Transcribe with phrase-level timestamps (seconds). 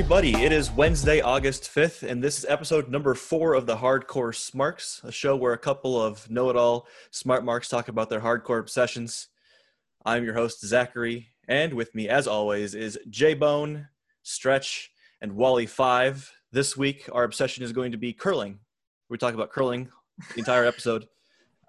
[0.00, 0.32] everybody.
[0.42, 5.02] It is Wednesday, August 5th, and this is episode number four of the Hardcore Smarks,
[5.04, 8.60] a show where a couple of know it all smart marks talk about their hardcore
[8.60, 9.28] obsessions.
[10.06, 13.88] I'm your host, Zachary, and with me, as always, is J Bone,
[14.22, 14.90] Stretch,
[15.20, 16.32] and Wally Five.
[16.50, 18.58] This week, our obsession is going to be curling.
[19.10, 19.90] We talk about curling
[20.32, 21.08] the entire episode.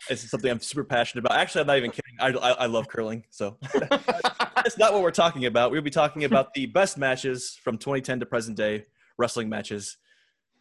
[0.10, 1.38] It's something I'm super passionate about.
[1.38, 2.16] Actually, I'm not even kidding.
[2.20, 5.72] I, I, I love curling, so that's not what we're talking about.
[5.72, 8.86] We'll be talking about the best matches from 2010 to present day
[9.18, 9.98] wrestling matches,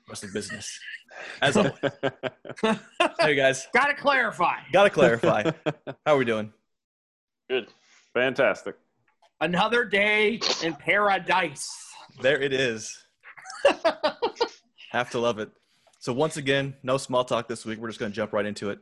[0.08, 0.78] wrestling business.
[1.42, 1.72] As always.
[3.20, 4.56] hey guys, Gotta clarify.
[4.72, 5.50] gotta clarify.
[6.06, 6.52] How are we doing?
[7.48, 7.68] Good.
[8.14, 8.76] Fantastic.
[9.40, 11.68] Another day in paradise.
[12.20, 12.96] There it is.
[14.92, 15.50] Have to love it.
[15.98, 17.78] So once again, no small talk this week.
[17.78, 18.78] We're just gonna jump right into it.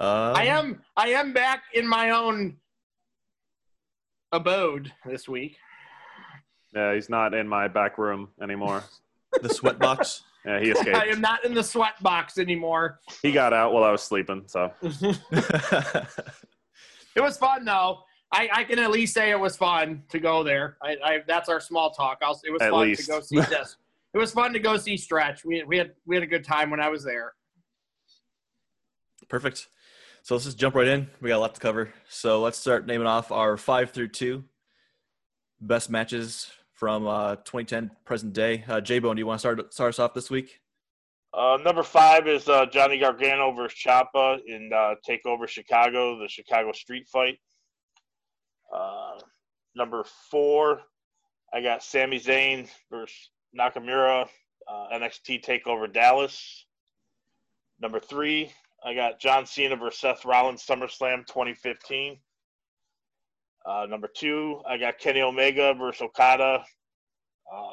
[0.00, 2.56] Um, I am I am back in my own
[4.32, 5.56] abode this week.
[6.74, 8.84] Yeah, he's not in my back room anymore.
[9.42, 10.22] the sweat box.
[10.44, 10.96] Yeah, he escaped.
[10.96, 12.98] I am not in the sweat box anymore.
[13.22, 14.42] he got out while I was sleeping.
[14.46, 15.20] So it
[17.16, 18.00] was fun though.
[18.32, 20.78] I, I can at least say it was fun to go there.
[20.82, 22.18] I, I that's our small talk.
[22.22, 23.02] I'll, it was At fun least.
[23.02, 23.76] to go see this.
[24.14, 25.44] It was fun to go see Stretch.
[25.44, 27.34] We, we had we had a good time when I was there.
[29.28, 29.68] Perfect.
[30.24, 31.08] So let's just jump right in.
[31.20, 31.92] We got a lot to cover.
[32.08, 34.44] So let's start naming off our five through two
[35.60, 38.64] best matches from uh, 2010 present day.
[38.68, 40.60] Uh, J Bone, do you want to start start us off this week?
[41.34, 46.70] Uh, number five is uh, Johnny Gargano versus Ciampa in uh, Takeover Chicago, the Chicago
[46.70, 47.38] Street Fight.
[48.72, 49.18] Uh,
[49.74, 50.82] number four,
[51.52, 54.28] I got Sami Zayn versus Nakamura,
[54.68, 56.66] uh, NXT Takeover Dallas.
[57.80, 58.52] Number three,
[58.84, 62.18] I got John Cena versus Seth Rollins SummerSlam 2015.
[63.64, 66.64] Uh, number two, I got Kenny Omega versus Okada,
[67.52, 67.68] uh,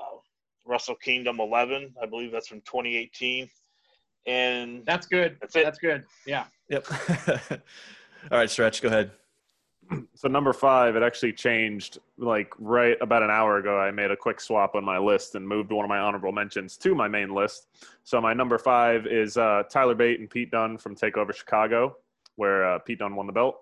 [0.65, 1.95] Wrestle Kingdom 11.
[2.01, 3.49] I believe that's from 2018.
[4.27, 5.37] And That's good.
[5.41, 5.63] That's it.
[5.63, 6.03] That's good.
[6.27, 6.45] Yeah.
[6.69, 6.85] Yep.
[8.31, 9.11] All right, Stretch, go ahead.
[10.15, 13.79] so number five, it actually changed like right about an hour ago.
[13.79, 16.77] I made a quick swap on my list and moved one of my honorable mentions
[16.77, 17.67] to my main list.
[18.03, 21.97] So my number five is uh, Tyler Bate and Pete Dunne from Takeover Chicago,
[22.35, 23.59] where uh, Pete Dunne won the belt.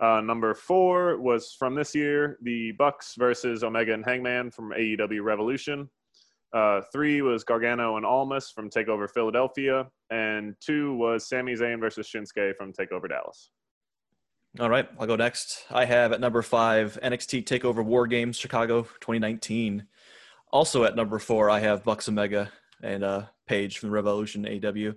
[0.00, 5.22] Uh, number four was from this year, the Bucks versus Omega and Hangman from AEW
[5.22, 5.88] Revolution.
[6.52, 12.08] Uh, three was Gargano and Almas from Takeover Philadelphia, and two was Sami Zayn versus
[12.08, 13.50] Shinsuke from Takeover Dallas.
[14.60, 15.64] All right, I'll go next.
[15.68, 19.84] I have at number five NXT Takeover War Games Chicago 2019.
[20.52, 24.94] Also at number four, I have Bucks Omega and uh, Page from Revolution AEW.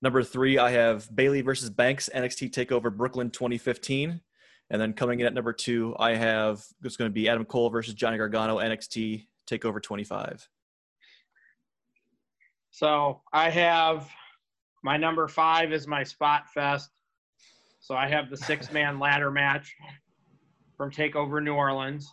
[0.00, 4.22] Number three, I have Bayley versus Banks NXT Takeover Brooklyn 2015.
[4.70, 7.68] And then coming in at number two, I have it's going to be Adam Cole
[7.68, 10.48] versus Johnny Gargano NXT Takeover 25.
[12.70, 14.08] So I have
[14.82, 16.88] my number five is my spot fest.
[17.84, 19.76] So I have the six man ladder match
[20.78, 22.10] from Takeover New Orleans.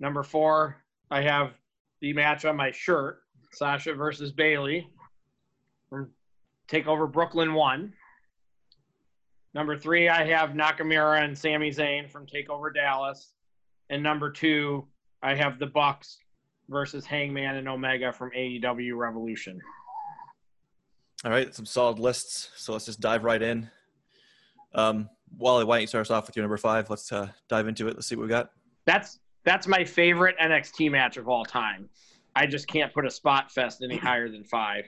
[0.00, 1.52] Number four, I have
[2.00, 3.22] the match on my shirt,
[3.52, 4.88] Sasha versus Bayley
[5.90, 6.08] from
[6.68, 7.92] Takeover Brooklyn One.
[9.52, 13.34] Number three, I have Nakamura and Sami Zayn from Takeover Dallas.
[13.90, 14.86] And number two,
[15.22, 16.16] I have the Bucks
[16.70, 19.60] versus Hangman and Omega from AEW Revolution.
[21.26, 22.48] All right, some solid lists.
[22.56, 23.70] So let's just dive right in.
[24.74, 26.90] Um, Wally, why don't you start us off with your number five?
[26.90, 27.94] Let's uh, dive into it.
[27.94, 28.50] Let's see what we got.
[28.84, 31.88] That's that's my favorite NXT match of all time.
[32.34, 34.84] I just can't put a spot fest any higher than five.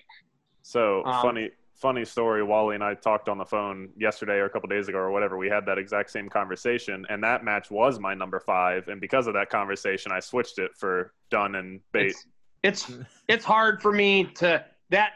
[0.62, 2.42] So Um, funny, funny story.
[2.42, 5.36] Wally and I talked on the phone yesterday or a couple days ago or whatever.
[5.36, 8.88] We had that exact same conversation, and that match was my number five.
[8.88, 12.10] And because of that conversation, I switched it for Dunne and Bate.
[12.10, 12.26] It's
[12.62, 12.92] it's
[13.28, 15.12] it's hard for me to that.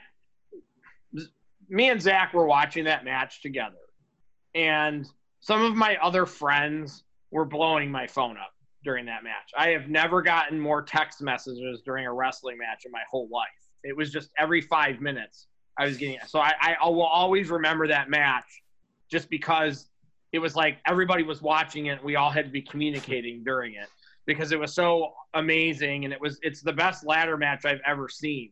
[1.70, 3.76] Me and Zach were watching that match together,
[4.54, 5.06] and
[5.40, 8.52] some of my other friends were blowing my phone up
[8.84, 9.50] during that match.
[9.56, 13.48] I have never gotten more text messages during a wrestling match in my whole life.
[13.84, 15.46] It was just every five minutes
[15.78, 16.18] I was getting.
[16.26, 18.62] So I, I will always remember that match,
[19.10, 19.88] just because
[20.32, 22.02] it was like everybody was watching it.
[22.02, 23.88] We all had to be communicating during it
[24.26, 28.08] because it was so amazing and it was it's the best ladder match I've ever
[28.08, 28.50] seen.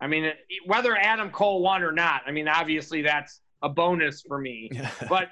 [0.00, 0.36] I mean, it,
[0.66, 4.70] whether Adam Cole won or not, I mean, obviously that's a bonus for me.
[5.08, 5.28] But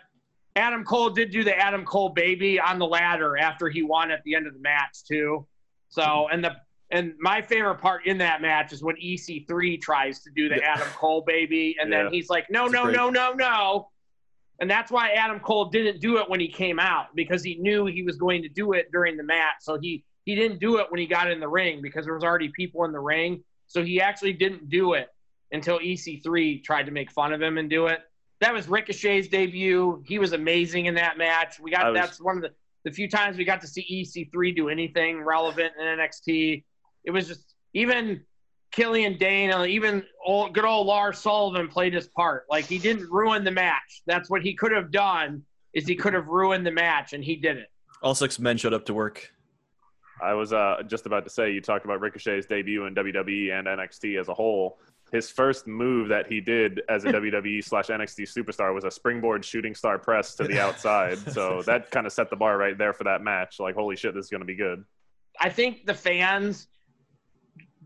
[0.57, 4.23] Adam Cole did do the Adam Cole baby on the ladder after he won at
[4.25, 5.47] the end of the match too.
[5.89, 6.53] So and the
[6.91, 10.63] and my favorite part in that match is when EC3 tries to do the.
[10.63, 12.05] Adam Cole baby, and Yeah.
[12.05, 13.91] then he's like, no, no, no, no, no.
[14.61, 17.85] And that's why Adam Cole didn't do it when he came out because he knew
[17.87, 19.57] he was going to do it during the match.
[19.61, 22.25] So he he didn't do it when he got in the ring because there was
[22.25, 23.43] already people in the ring.
[23.67, 25.09] So he actually didn't do it
[25.53, 28.01] until EC3 tried to make fun of him and do it.
[28.41, 30.03] That was Ricochet's debut.
[30.07, 31.59] He was amazing in that match.
[31.59, 32.51] We got was, that's one of the,
[32.85, 36.65] the few times we got to see EC3 do anything relevant in NXT.
[37.05, 38.23] It was just even
[38.73, 42.45] Killian Dain, and even old, good old Lars Sullivan played his part.
[42.51, 44.03] Like he didn't ruin the match.
[44.07, 45.43] That's what he could have done.
[45.73, 47.67] Is he could have ruined the match, and he didn't.
[48.03, 49.31] All six men showed up to work.
[50.23, 53.67] I was uh, just about to say you talked about Ricochet's debut in WWE and
[53.67, 54.79] NXT as a whole.
[55.13, 59.45] His first move that he did as a WWE slash NXT superstar was a springboard
[59.45, 61.19] shooting star press to the outside.
[61.33, 63.61] So that kind of set the bar right there for that match.
[63.61, 64.85] Like, holy shit, this is going to be good.
[65.41, 66.69] I think the fans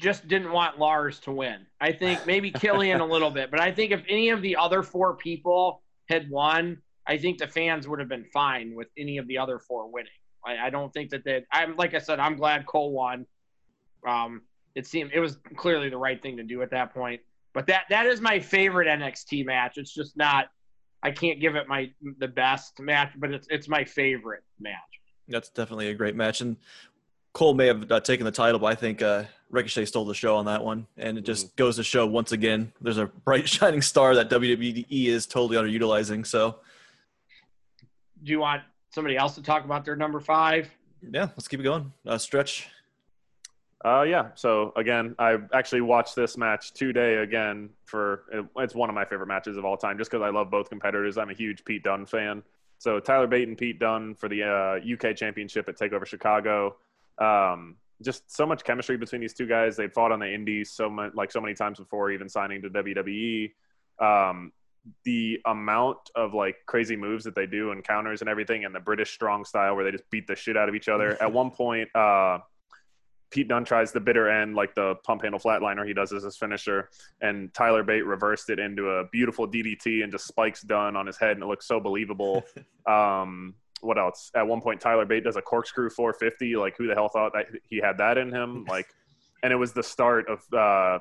[0.01, 1.67] just didn't want Lars to win.
[1.81, 4.83] I think maybe Killian a little bit, but I think if any of the other
[4.83, 9.29] four people had won, I think the fans would have been fine with any of
[9.29, 10.11] the other four winning.
[10.45, 11.45] I, I don't think that they.
[11.53, 13.27] I'm like I said, I'm glad Cole won.
[14.07, 14.43] Um,
[14.75, 17.21] it seemed it was clearly the right thing to do at that point.
[17.53, 19.79] But that that is my favorite NXT match.
[19.79, 20.47] It's just not.
[21.03, 24.75] I can't give it my the best match, but it's it's my favorite match.
[25.29, 26.41] That's definitely a great match.
[26.41, 26.57] And
[27.33, 30.37] Cole may have uh, taken the title, but I think uh, Ricochet stole the show
[30.37, 30.87] on that one.
[30.97, 34.87] And it just goes to show once again, there's a bright shining star that WWE
[34.91, 36.27] is totally underutilizing.
[36.27, 36.57] So
[38.23, 40.69] Do you want somebody else to talk about their number five?
[41.09, 41.93] yeah, let's keep it going.
[42.05, 42.69] Uh, stretch.
[43.83, 44.29] Uh, yeah.
[44.35, 48.25] So again, I actually watched this match today again for
[48.57, 51.17] it's one of my favorite matches of all time, just because I love both competitors.
[51.17, 52.43] I'm a huge Pete Dunne fan.
[52.79, 56.77] So Tyler Bate and Pete Dunne for the uh, UK Championship at Takeover Chicago.
[57.19, 59.77] Um, just so much chemistry between these two guys.
[59.77, 62.71] They'd fought on the Indies so much, like so many times before, even signing to
[62.71, 63.53] WWE.
[63.99, 64.53] Um,
[65.05, 68.81] the amount of like crazy moves that they do and counters and everything, and the
[68.81, 71.17] British strong style where they just beat the shit out of each other.
[71.23, 72.39] At one point, uh,
[73.31, 76.37] Pete Dunne tries the bitter end, like the pump handle flatliner he does as his
[76.37, 76.91] finisher,
[77.21, 81.17] and Tyler Bate reversed it into a beautiful DDT and just spikes Dunne on his
[81.17, 82.43] head, and it looks so believable.
[82.87, 84.31] um, what else?
[84.35, 86.57] At one point, Tyler Bate does a corkscrew 450.
[86.57, 88.65] Like, who the hell thought that he had that in him?
[88.69, 88.89] Like,
[89.43, 90.99] and it was the start of uh,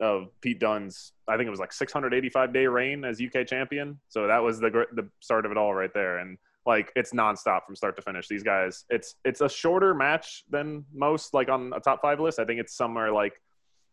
[0.00, 1.12] of Pete Dunne's.
[1.28, 3.98] I think it was like 685 day reign as UK champion.
[4.08, 7.64] So that was the the start of it all right there, and like it's nonstop
[7.66, 8.28] from start to finish.
[8.28, 12.38] These guys, it's it's a shorter match than most like on a top five list.
[12.38, 13.40] I think it's somewhere like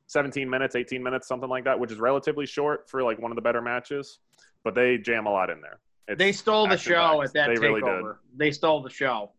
[0.07, 3.35] 17 minutes, 18 minutes, something like that, which is relatively short for like one of
[3.35, 4.19] the better matches.
[4.63, 5.79] But they jam a lot in there.
[6.07, 7.29] It's They stole the show packed.
[7.29, 7.61] at that They takeover.
[7.61, 8.15] really did.
[8.37, 9.31] They stole the show,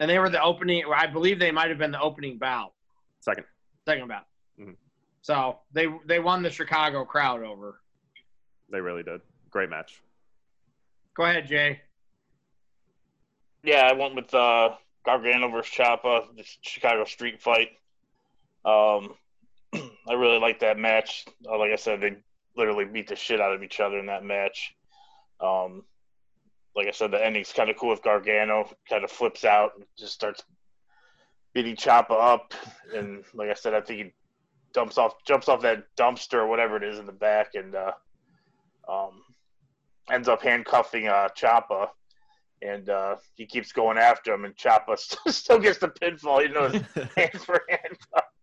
[0.00, 0.84] and they were the opening.
[0.94, 2.72] I believe they might have been the opening bout,
[3.20, 3.44] Second,
[3.86, 4.24] second bout.
[4.58, 4.76] Mhm.
[5.22, 7.80] So they they won the Chicago crowd over.
[8.70, 9.20] they really did.
[9.50, 10.02] Great match.
[11.14, 11.80] Go ahead, Jay.
[13.68, 14.70] Yeah, I went with uh,
[15.04, 17.68] Gargano versus Ciampa, the Chicago Street Fight.
[18.64, 19.12] Um,
[20.08, 21.26] I really like that match.
[21.46, 22.16] Uh, like I said, they
[22.56, 24.74] literally beat the shit out of each other in that match.
[25.38, 25.84] Um,
[26.74, 28.70] like I said, the ending's kind of cool with Gargano.
[28.88, 30.42] Kind of flips out and just starts
[31.52, 32.54] beating Ciampa up,
[32.96, 34.12] and like I said, I think he
[34.72, 37.92] dumps off, jumps off that dumpster or whatever it is in the back, and uh,
[38.88, 39.20] um,
[40.10, 41.28] ends up handcuffing uh,
[42.62, 46.54] and uh, he keeps going after him, and Ciampa st- still gets the pinfall, even
[46.54, 48.34] though his hands were handcuffed.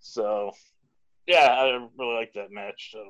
[0.00, 0.52] So,
[1.26, 1.64] yeah, I
[1.96, 2.90] really like that match.
[2.92, 3.04] So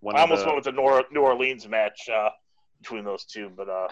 [0.00, 2.30] One I almost the, went with the Nor- New Orleans match uh,
[2.80, 3.88] between those two, but uh,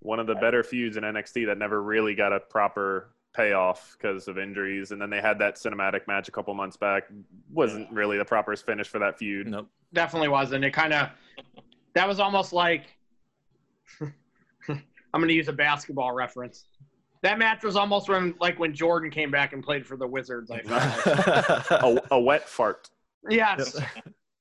[0.00, 4.28] one of the better feuds in NXT that never really got a proper payoff because
[4.28, 4.90] of injuries.
[4.90, 7.04] And then they had that cinematic match a couple months back.
[7.50, 9.48] Wasn't really the proper finish for that feud.
[9.48, 9.68] Nope.
[9.92, 10.64] Definitely wasn't.
[10.64, 11.10] It kind of
[11.94, 12.84] that was almost like
[15.12, 16.64] I'm going to use a basketball reference.
[17.22, 20.50] That match was almost when like when Jordan came back and played for the Wizards.
[20.50, 21.70] I felt like.
[21.70, 22.90] a, a wet fart.
[23.28, 23.78] Yes.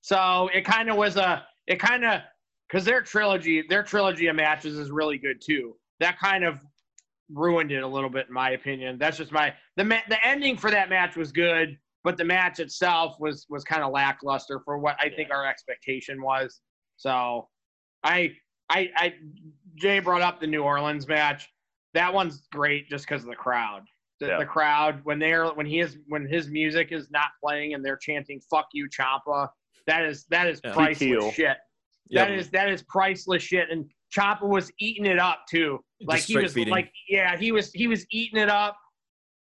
[0.01, 2.21] So it kind of was a it kind of
[2.67, 5.75] because their trilogy their trilogy of matches is really good too.
[5.99, 6.59] That kind of
[7.31, 8.97] ruined it a little bit in my opinion.
[8.97, 12.59] That's just my the ma- the ending for that match was good, but the match
[12.59, 16.61] itself was was kind of lackluster for what I think our expectation was.
[16.97, 17.47] So
[18.03, 18.31] I
[18.69, 19.13] I I
[19.75, 21.49] Jay brought up the New Orleans match.
[21.93, 23.83] That one's great just because of the crowd.
[24.19, 24.37] The, Yeah.
[24.37, 27.97] the crowd when they're when he is when his music is not playing and they're
[27.97, 29.49] chanting "fuck you, Ciampa."
[29.87, 30.73] That is that is Yeah.
[30.73, 31.31] priceless Heel.
[31.31, 31.57] shit.
[32.09, 32.27] Yep.
[32.27, 33.69] That is that is priceless shit.
[33.71, 35.83] And Ciampa was eating it up too.
[36.01, 36.71] Like Just he was feeding.
[36.71, 38.77] like yeah, he was he was eating it up.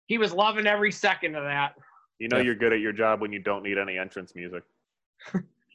[0.07, 1.75] He was loving every second of that.
[2.19, 2.43] You know Yeah.
[2.43, 4.63] you're good at your job when you don't need any entrance music.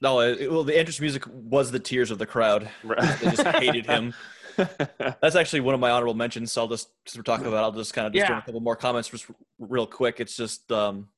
[0.02, 2.68] no, it, well, the entrance music was the tears of the crowd.
[2.84, 4.12] They just hated him.
[5.20, 6.52] That's actually one of my honorable mentions.
[6.52, 8.34] So I'll just since we're talking about, it, I'll just kind of just Yeah.
[8.34, 9.26] do a couple more comments just
[9.58, 10.20] real quick.
[10.20, 11.08] It's just um,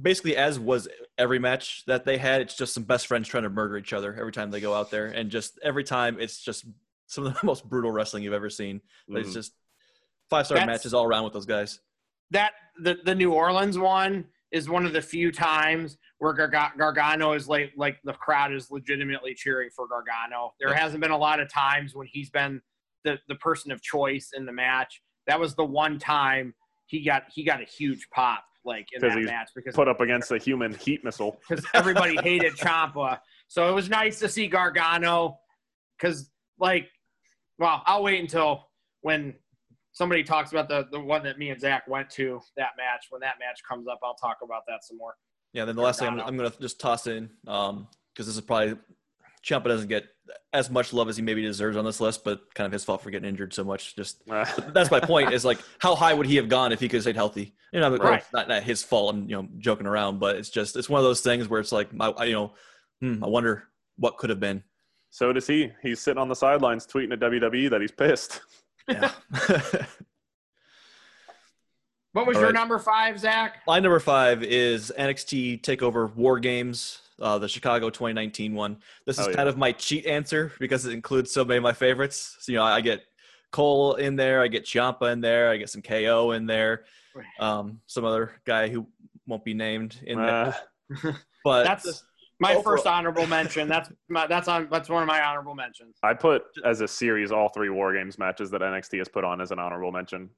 [0.00, 2.40] basically as was every match that they had.
[2.40, 4.90] It's just some best friends trying to murder each other every time they go out
[4.90, 6.64] there, and just every time it's just
[7.06, 8.80] some of the most brutal wrestling you've ever seen.
[9.08, 9.34] It's Mhm.
[9.34, 9.52] just
[10.28, 11.80] five star matches all around with those guys.
[12.32, 17.32] that the the New Orleans one is one of the few times where Garga- Gargano
[17.32, 20.54] is like like the crowd is legitimately cheering for Gargano.
[20.60, 22.60] There hasn't been a lot of times when he's been
[23.04, 25.02] the the person of choice in the match.
[25.26, 26.54] That was the one time
[26.86, 30.00] he got he got a huge pop like in that he's match because Put up
[30.00, 31.40] against a human heat missile.
[31.48, 33.20] because everybody hated Ciampa.
[33.48, 35.38] So it was nice to see Gargano
[35.96, 36.88] because, like,
[37.58, 38.66] well, I'll wait until
[39.02, 39.34] when
[39.96, 43.06] somebody talks about the, the one that me and Zach went to that match.
[43.08, 45.14] When that match comes up, I'll talk about that some more.
[45.54, 45.64] Yeah.
[45.64, 47.86] Then the last thing I'm, I'm going to just toss in because
[48.26, 48.76] this is probably
[49.42, 50.04] Ciampa doesn't get
[50.52, 53.00] as much love as he maybe deserves on this list, but kind of his fault
[53.00, 53.96] for getting injured so much.
[53.96, 56.96] Just that's my point is like how high would he have gone if he could
[56.96, 58.20] have stayed healthy you know Right.
[58.20, 61.00] it's not, not his fault i'm you know joking around but it's just it's one
[61.00, 62.54] of those things where it's like I, I you know
[63.00, 63.64] hmm, i wonder
[63.96, 64.62] what could have been
[65.16, 65.72] so does he.
[65.82, 68.42] He's sitting on the sidelines tweeting at WWE that he's pissed.
[68.88, 69.10] yeah
[72.12, 72.58] What was All your right.
[72.58, 73.58] number five, Zach?
[73.66, 79.26] my number five is nxt takeover war games uh, the chicago 2019 one this is
[79.26, 79.36] Oh, yeah.
[79.36, 82.58] kind of my cheat answer because it includes so many of my favorites so you
[82.58, 83.02] know i, I get
[83.52, 86.84] cole in there i get Ciampa in there i get some ko in there
[87.40, 88.86] um, some other guy who
[89.26, 90.54] won't be named in there
[91.04, 91.12] Uh,
[91.44, 92.02] but That's
[92.38, 93.68] my overall- first honorable mention.
[93.68, 95.96] That's my that's on that's one of my honorable mentions.
[96.02, 99.40] I put as a series all three War Games matches that NXT has put on
[99.40, 100.30] as an honorable mention.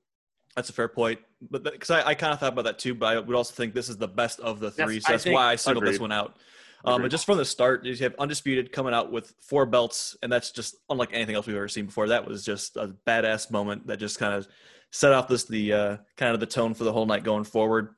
[0.56, 3.06] That's a fair point, but because I, I kind of thought about that too, but
[3.16, 5.34] I would also think this is the best of the three, I so that's think-
[5.34, 6.36] why I singled this one out.
[6.84, 10.30] Um, but just from the start, you have undisputed coming out with four belts, and
[10.32, 12.08] that's just unlike anything else we've ever seen before.
[12.08, 14.46] That was just a badass moment that just kind of
[14.90, 17.94] set off this the uh, kind of the tone for the whole night going forward.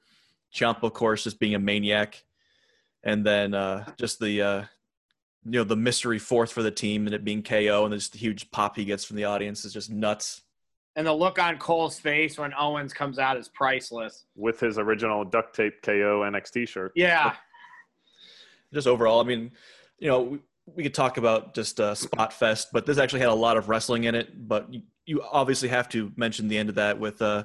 [0.55, 2.25] Ciampa, of course, just being a maniac,
[3.03, 4.65] and then uh, just the uh,
[5.45, 8.19] you know the mystery fourth for the team and it being KO, and just the
[8.19, 10.43] huge pop he gets from the audience is just nuts.
[10.97, 14.25] And the look on Cole's face when Owens comes out is priceless.
[14.35, 16.93] with his original duct tape KO NXT shirt.
[16.95, 17.35] Yeah,
[18.73, 19.53] just overall, I mean,
[19.99, 23.29] you know, we, we could talk about just uh, Spot Fest, but this actually had
[23.29, 24.49] a lot of wrestling in it.
[24.49, 27.45] But you, you obviously have to mention the end of that with uh,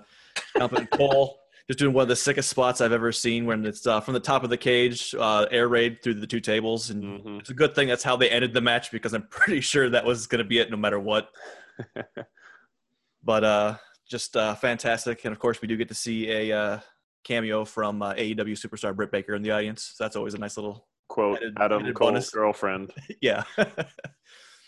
[0.55, 3.87] Ciampa and Cole just doing one of the sickest spots I've ever seen when it's
[3.87, 6.89] uh, from the top of the cage, uh, air raid through the two tables.
[6.91, 7.39] And Mhm.
[7.39, 10.05] it's a good thing that's how they ended the match because I'm pretty sure that
[10.05, 11.29] was going to be it no matter what.
[13.23, 13.75] but uh,
[14.07, 15.25] just uh, fantastic.
[15.25, 16.79] And of course, we do get to see a uh,
[17.23, 19.93] cameo from uh, AEW superstar Britt Baker in the audience.
[19.95, 22.29] So that's always a nice little, Quote Added- Adam added Cole's bonus.
[22.31, 22.93] girlfriend.
[23.21, 23.43] yeah.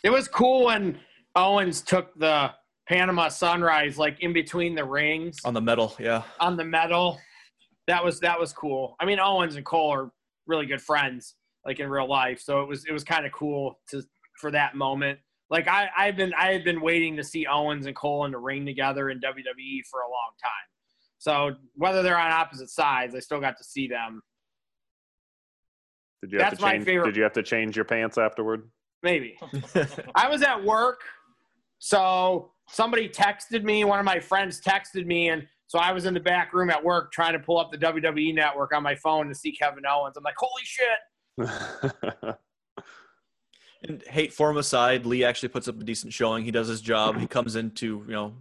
[0.03, 0.99] it was cool when
[1.35, 2.51] Owens took the
[2.87, 7.19] Panama Sunrise like in between the rings on the metal yeah on the metal.
[7.87, 8.95] That was that was cool.
[8.99, 10.11] I mean, Owens and Cole are
[10.45, 12.39] really good friends, like in real life.
[12.41, 14.03] So it was it was kind of cool to
[14.39, 15.19] for that moment.
[15.49, 18.37] Like I I've been I had been waiting to see Owens and Cole in the
[18.37, 20.51] ring together in WWE for a long time.
[21.17, 24.21] So whether they're on opposite sides, I still got to see them.
[26.21, 26.85] Did you have That's to my change?
[26.85, 28.69] favorite- Did you have to change your pants afterward?
[29.03, 29.37] Maybe.
[30.15, 31.01] I was at work,
[31.79, 33.83] so somebody texted me.
[33.83, 36.83] One of my friends texted me, and so I was in the back room at
[36.83, 40.15] work trying to pull up the WWE network on my phone to see Kevin Owens.
[40.17, 42.37] I'm like, holy shit!
[43.83, 47.15] and hate form aside lee actually puts up a decent showing he does his job
[47.19, 48.33] he comes into you know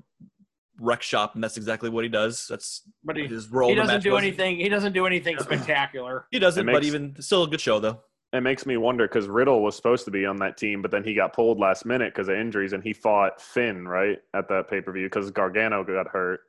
[0.80, 4.02] wreck shop and that's exactly what he does that's But he, his role he doesn't
[4.02, 4.23] do was.
[4.23, 4.56] anything.
[4.56, 6.26] He doesn't do anything spectacular.
[6.30, 8.00] he doesn't It but even still a good show though
[8.33, 11.04] it makes me wonder because Riddle was supposed to be on that team, but then
[11.04, 14.68] he got pulled last minute because of injuries, and he fought Finn right at that
[14.68, 16.40] pay per view because Gargano got hurt.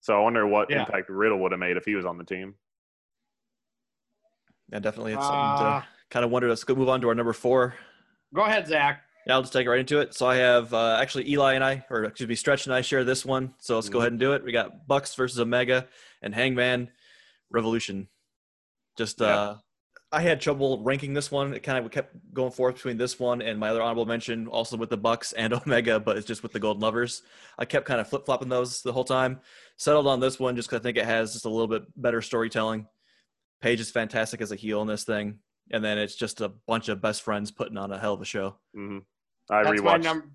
[0.00, 0.80] So I wonder what Yeah.
[0.80, 2.54] impact Riddle would have made if he was on the team.
[4.72, 7.14] yeah definitely it's something Uh, to kind of wonder let's go move on to our
[7.14, 7.74] number four
[8.32, 9.02] go ahead, Zach.
[9.26, 11.64] yeah i'll just take it right into it so i have uh, actually eli and
[11.64, 14.02] i or excuse me stretch and i share this one so let's go Mhm.
[14.02, 15.88] ahead and do it we got bucks versus omega
[16.22, 16.88] and hangman
[17.50, 18.06] revolution
[18.96, 19.26] just Yeah.
[19.34, 19.56] uh
[20.12, 21.54] I had trouble ranking this one.
[21.54, 24.76] It kind of kept going forth between this one and my other honorable mention, also
[24.76, 27.22] with the Bucks and Omega, but it's just with the Golden Lovers.
[27.58, 29.40] I kept kind of flip flopping those the whole time.
[29.76, 32.20] Settled on this one just because I think it has just a little bit better
[32.22, 32.86] storytelling.
[33.62, 35.38] Page is fantastic as a heel in this thing,
[35.70, 38.24] and then it's just a bunch of best friends putting on a hell of a
[38.24, 38.56] show.
[38.74, 38.98] hmm
[39.48, 40.02] I That's rewatched.
[40.04, 40.30] number.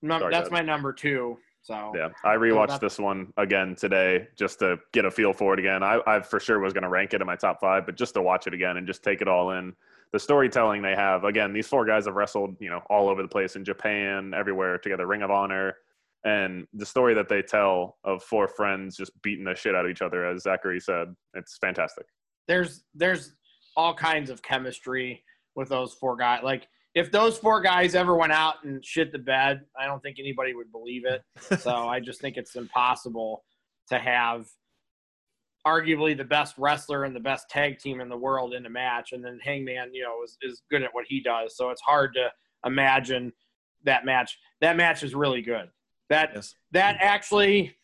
[0.00, 1.38] Num- Sorry, that's go my number two.
[1.68, 5.58] So Yeah, I rewatched this one again today just to get a feel for it
[5.58, 5.82] again.
[5.82, 8.14] I, I for sure was going to rank it in my top five, but just
[8.14, 9.74] to watch it again and just take it all in.
[10.12, 11.24] the storytelling they have.
[11.24, 14.78] Again, these four guys have wrestled, you know, all over the place in Japan, everywhere
[14.78, 15.76] together, Ring of Honor,
[16.24, 19.90] and the story that they tell of four friends just beating the shit out of
[19.90, 22.06] each other, as Zachary said, it's fantastic.
[22.46, 23.34] There's there's
[23.76, 25.22] all kinds of chemistry
[25.54, 26.40] with those four guys.
[26.42, 26.66] Like
[26.98, 30.52] if those four guys ever went out and shit the bed, I don't think anybody
[30.52, 31.22] would believe it.
[31.60, 33.44] so I just think it's impossible
[33.88, 34.46] to have
[35.64, 39.12] arguably the best wrestler and the best tag team in the world in a match,
[39.12, 41.56] and then Hangman, you know, is, is good at what he does.
[41.56, 42.30] So it's hard to
[42.66, 43.32] imagine
[43.84, 44.36] that match.
[44.60, 45.70] That match is really good.
[46.10, 46.54] That Yes.
[46.72, 47.76] that actually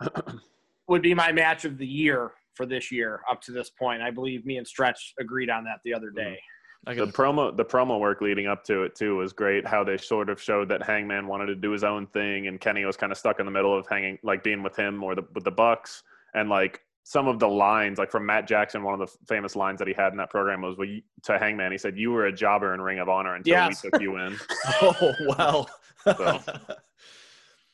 [0.88, 4.02] would be my match of the year for this year up to this point.
[4.02, 6.30] I believe me and Stretch agreed on that the other mm-hmm.
[6.30, 6.40] day.
[6.86, 9.66] I The promo, the promo work leading up to it too was great.
[9.66, 12.84] How they sort of showed that Hangman wanted to do his own thing, and Kenny
[12.84, 15.22] was kind of stuck in the middle of hanging, like being with him or the
[15.34, 16.02] with the Bucks,
[16.34, 19.78] and like some of the lines, like from Matt Jackson, one of the famous lines
[19.78, 21.70] that he had in that program was well, you- to Hangman.
[21.70, 23.82] He said, "You were a jobber in Ring of Honor until Yes.
[23.84, 24.36] we took you in."
[24.82, 25.66] oh wow.
[26.04, 26.40] So.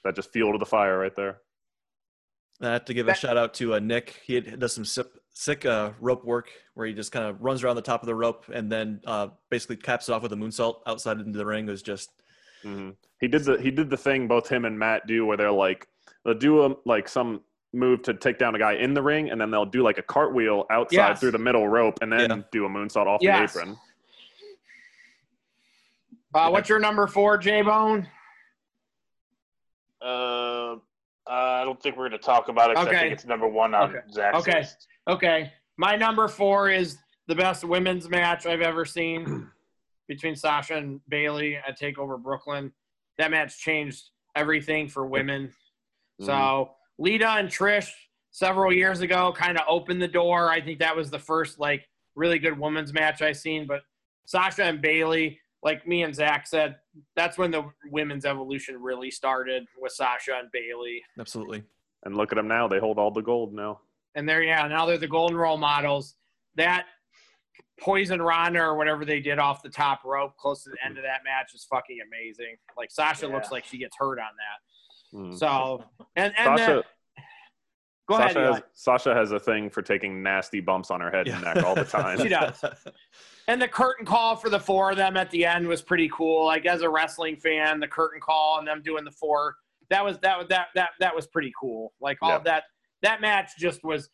[0.05, 1.39] that just fueled the fire right there.
[2.61, 4.21] I have to give a shout out to uh, Nick.
[4.25, 7.63] He had, does some sip, sick uh, rope work where he just kind of runs
[7.63, 10.37] around the top of the rope and then uh, basically caps it off with a
[10.37, 11.69] moonsault outside into the ring.
[11.69, 12.11] It was just
[12.63, 12.91] hmm
[13.21, 15.87] He did the he did the thing both him and Matt do where they're like
[16.25, 17.43] they'll do a, like some
[17.73, 20.03] move to take down a guy in the ring, and then they'll do like a
[20.03, 21.21] cartwheel outside Yes.
[21.21, 22.37] through the middle rope, and then Yeah.
[22.51, 23.53] do a moonsault off Yes.
[23.53, 23.77] the apron.
[26.35, 28.09] Uh, what's your number four, J Bone?
[30.01, 30.77] Uh,
[31.29, 32.77] I don't think we're going to talk about it.
[32.77, 33.01] 'cause I Okay.
[33.01, 34.01] think it's number one on Okay.
[34.11, 34.59] Zach's Okay.
[34.61, 34.89] list.
[35.09, 36.99] Okay, my number four is
[37.29, 39.49] the best women's match I've ever seen
[40.09, 42.73] between Sasha and Bayley at Takeover Brooklyn.
[43.17, 45.47] That match changed everything for women.
[45.47, 46.27] Mm-hmm.
[46.27, 47.91] So Lita and Trish
[48.33, 50.51] several years ago kind of opened the door.
[50.51, 53.67] I think that was the first like really good women's match I seen.
[53.67, 53.81] But
[54.27, 56.77] Sasha and Bayley, like me and Zach said,
[57.17, 61.03] that's when the women's evolution really started with Sasha and Bayley.
[61.19, 61.63] absolutely.
[62.05, 63.81] And look at them now; they hold all the gold now.
[64.19, 66.17] And they're yeah, now they're the golden role models.
[66.57, 66.87] That
[67.81, 71.05] poison rana or whatever they did off the top rope close to the end of
[71.05, 72.57] that match is fucking amazing.
[72.77, 73.35] Like Sasha Yeah.
[73.35, 75.17] looks like she gets hurt on that.
[75.17, 75.39] Mm.
[75.39, 75.85] So
[76.17, 76.83] and and Sasha,
[77.17, 77.23] the,
[78.09, 78.33] go ahead.
[78.33, 78.53] Sasha, Eli.
[78.55, 81.77] has, Sasha has a thing for taking nasty bumps on her head and neck all
[81.77, 82.19] the time.
[82.21, 82.65] She does.
[83.47, 86.45] And the curtain call for the four of them at the end was pretty cool.
[86.45, 89.55] Like as a wrestling fan, the curtain call and them doing the four
[89.91, 91.93] that was that was that that that was pretty cool.
[92.01, 92.37] Like all Yeah.
[92.37, 92.65] of that
[93.03, 94.09] that match just was.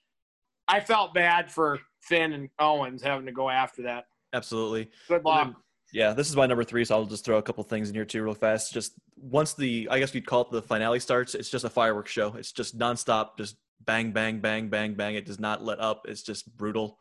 [0.66, 4.04] I felt bad for Finn and Owens having to go after that.
[4.32, 4.90] absolutely.
[5.08, 5.54] Good luck.
[5.92, 8.04] Yeah, this is my number three, so I'll just throw a couple things in here
[8.06, 8.72] too, real fast.
[8.72, 12.10] Just once the, I guess you'd call it the finale starts, it's just a fireworks
[12.10, 12.34] show.
[12.34, 15.14] It's just nonstop, just bang, bang, bang, bang, bang.
[15.14, 16.06] It does not let up.
[16.08, 16.98] It's just brutal.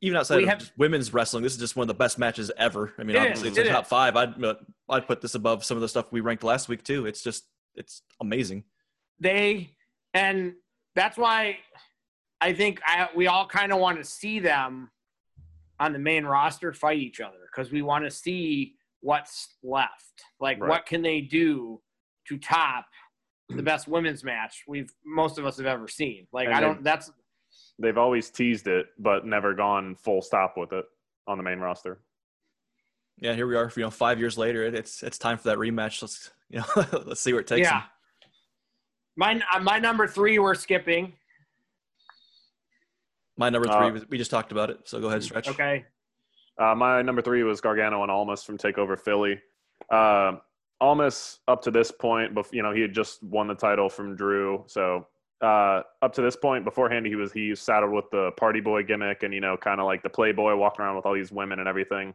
[0.00, 2.50] Even outside We of have- women's wrestling, this is just one of the best matches
[2.56, 2.94] ever.
[2.98, 3.88] I mean, It is, obviously it's it top is.
[3.90, 4.16] five.
[4.16, 4.54] I'd uh,
[4.88, 7.04] I'd put this above some of the stuff we ranked last week too.
[7.06, 8.64] It's just it's amazing.
[9.20, 9.70] they
[10.14, 10.54] and
[10.94, 11.58] that's why
[12.40, 14.90] I think I, we all kind of want to see them
[15.80, 20.22] on the main roster fight each other because we want to see what's left.
[20.40, 20.68] Like, Right.
[20.68, 21.80] what can they do
[22.28, 22.86] to top
[23.50, 26.26] the best women's match we've most of us have ever seen?
[26.32, 26.82] Like, And I don't.
[26.82, 27.10] That's
[27.78, 30.84] They've always teased it, but never gone full stop with it
[31.26, 32.00] on the main roster.
[33.18, 33.70] Yeah, here we are.
[33.76, 36.02] You know, five years later, it's it's time for that rematch.
[36.02, 36.66] Let's you know,
[37.06, 37.66] let's see where it takes.
[37.66, 37.80] yeah.
[37.80, 37.88] them.
[39.16, 41.12] My uh, my number three we're skipping.
[43.36, 44.80] My number three, Uh, was we just talked about it.
[44.84, 45.48] So go ahead, stretch.
[45.48, 45.84] Okay.
[46.58, 49.40] Uh, my number three was Gargano and Almas from Takeover Philly.
[49.90, 50.36] Uh,
[50.80, 54.14] Almas, up to this point, bef- you know, he had just won the title from
[54.14, 54.62] Drew.
[54.68, 55.06] So
[55.40, 59.24] uh, up to this point, beforehand, he was he saddled with the party boy gimmick
[59.24, 61.68] and you know, kind of like the playboy, walking around with all these women and
[61.68, 62.14] everything,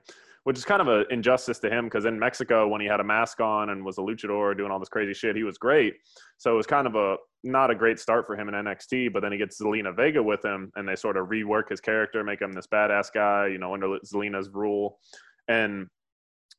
[0.49, 3.03] which is kind of an injustice to him because in Mexico, when he had a
[3.03, 5.93] mask on and was a luchador doing all this crazy shit, he was great.
[6.39, 9.13] So it was kind of a not a great start for him in NXT.
[9.13, 12.23] But then he gets Zelina Vega with him, and they sort of rework his character,
[12.23, 14.97] make him this badass guy, you know, under Zelina's rule,
[15.47, 15.85] and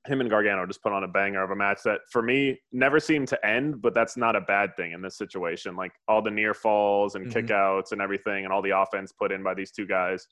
[0.07, 3.01] him and Gargano just put on a banger of a match that for me never
[3.01, 5.75] seemed to end, but that's not a bad thing in this situation.
[5.75, 7.33] Like all the near falls and Mhm.
[7.33, 10.29] kickouts and everything, and all the offense put in by these two guys.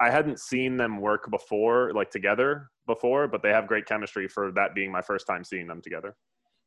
[0.00, 4.52] I hadn't seen them work before, like together before, but they have great chemistry for
[4.52, 6.14] that being my first time seeing them together.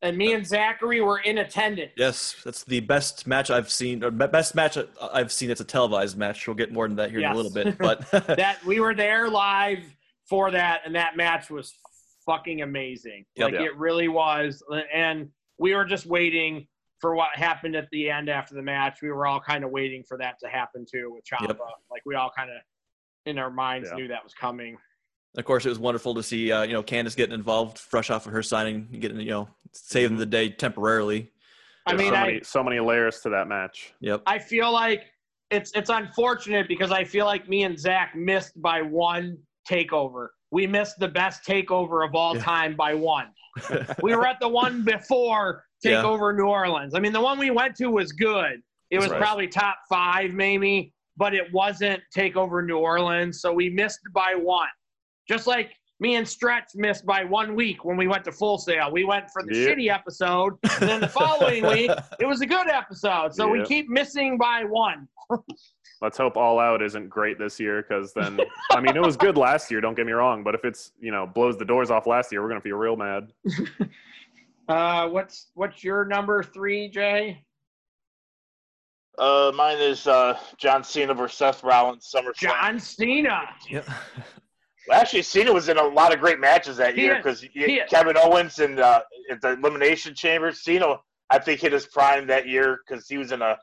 [0.03, 1.91] And me and Zachary were in attendance.
[1.95, 5.51] Yes, that's the best match I've seen, or best match I've seen.
[5.51, 6.47] It's a televised match.
[6.47, 9.29] We'll get more into that here in a little bit, but that we were there
[9.29, 9.83] live
[10.27, 11.75] for that, and that match was
[12.25, 13.25] fucking amazing.
[13.35, 13.45] Yep.
[13.45, 13.67] like Yeah.
[13.67, 16.67] it really was, and we were just waiting
[16.99, 19.01] for what happened at the end after the match.
[19.03, 21.47] We were all kind of waiting for that to happen too with Ciampa.
[21.49, 21.59] Yep.
[21.91, 22.57] Like we all kind of
[23.25, 23.97] in our minds Yeah.
[23.97, 24.77] knew that was coming.
[25.37, 28.25] Of course, it was wonderful to see uh, you know Candice getting involved, fresh off
[28.25, 31.31] of her signing, getting you know saving the day temporarily.
[31.85, 33.93] I mean, so I, many, so many layers to that match.
[34.01, 34.23] Yep.
[34.25, 35.05] I feel like
[35.49, 39.37] it's it's unfortunate because I feel like me and Zach missed by one
[39.69, 40.27] takeover.
[40.51, 42.43] We missed the best takeover of all Yeah.
[42.43, 43.27] time by one.
[44.03, 46.01] we were at the one before Yeah.
[46.03, 46.93] takeover New Orleans.
[46.93, 48.61] I mean, the one we went to was good.
[48.89, 49.21] It was Right.
[49.21, 53.41] probably top five, maybe, but it wasn't take over New Orleans.
[53.41, 54.67] So we missed by one.
[55.29, 58.91] Just like me and Stretch missed by one week when we went to Full Sail.
[58.91, 59.67] We went for the Yeah.
[59.67, 63.35] shitty episode, and then the following week it was a good episode.
[63.35, 65.07] So we keep missing by one.
[66.01, 68.39] Let's hope All Out isn't great this year because then,
[68.71, 69.79] I mean, it was good last year.
[69.79, 72.41] Don't get me wrong, but if it's you know blows the doors off last year,
[72.41, 73.31] we're gonna feel real mad.
[74.69, 77.43] Uh, what's what's your number three, Jay?
[79.21, 82.35] Uh, mine is uh, John Cena versus Seth Rollins SummerSlam.
[82.35, 83.49] John Cena.
[83.69, 83.87] Yep.
[84.87, 87.45] Well, actually, Cena was in a lot of great matches that He year because
[87.87, 90.51] Kevin Owens and uh, at the Elimination Chamber.
[90.51, 90.95] Cena,
[91.29, 93.57] I think, hit his prime that year because he was in a,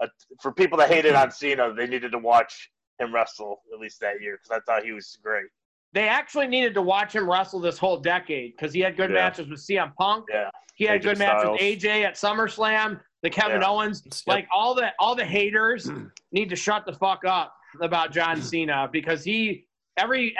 [0.00, 0.08] a.
[0.40, 4.22] For people that hated on Cena, they needed to watch him wrestle at least that
[4.22, 5.44] year because I thought he was great.
[5.92, 9.16] They actually needed to watch him wrestle this whole decade because he had good Yeah.
[9.16, 10.24] matches with CM Punk.
[10.32, 10.48] Yeah.
[10.76, 13.00] He had AJ good matches with AJ at SummerSlam.
[13.24, 13.68] The Kevin Yeah.
[13.68, 14.14] Owens, Yep.
[14.26, 15.90] like all the all the haters
[16.32, 20.36] need to shut the fuck up about John Cena because he every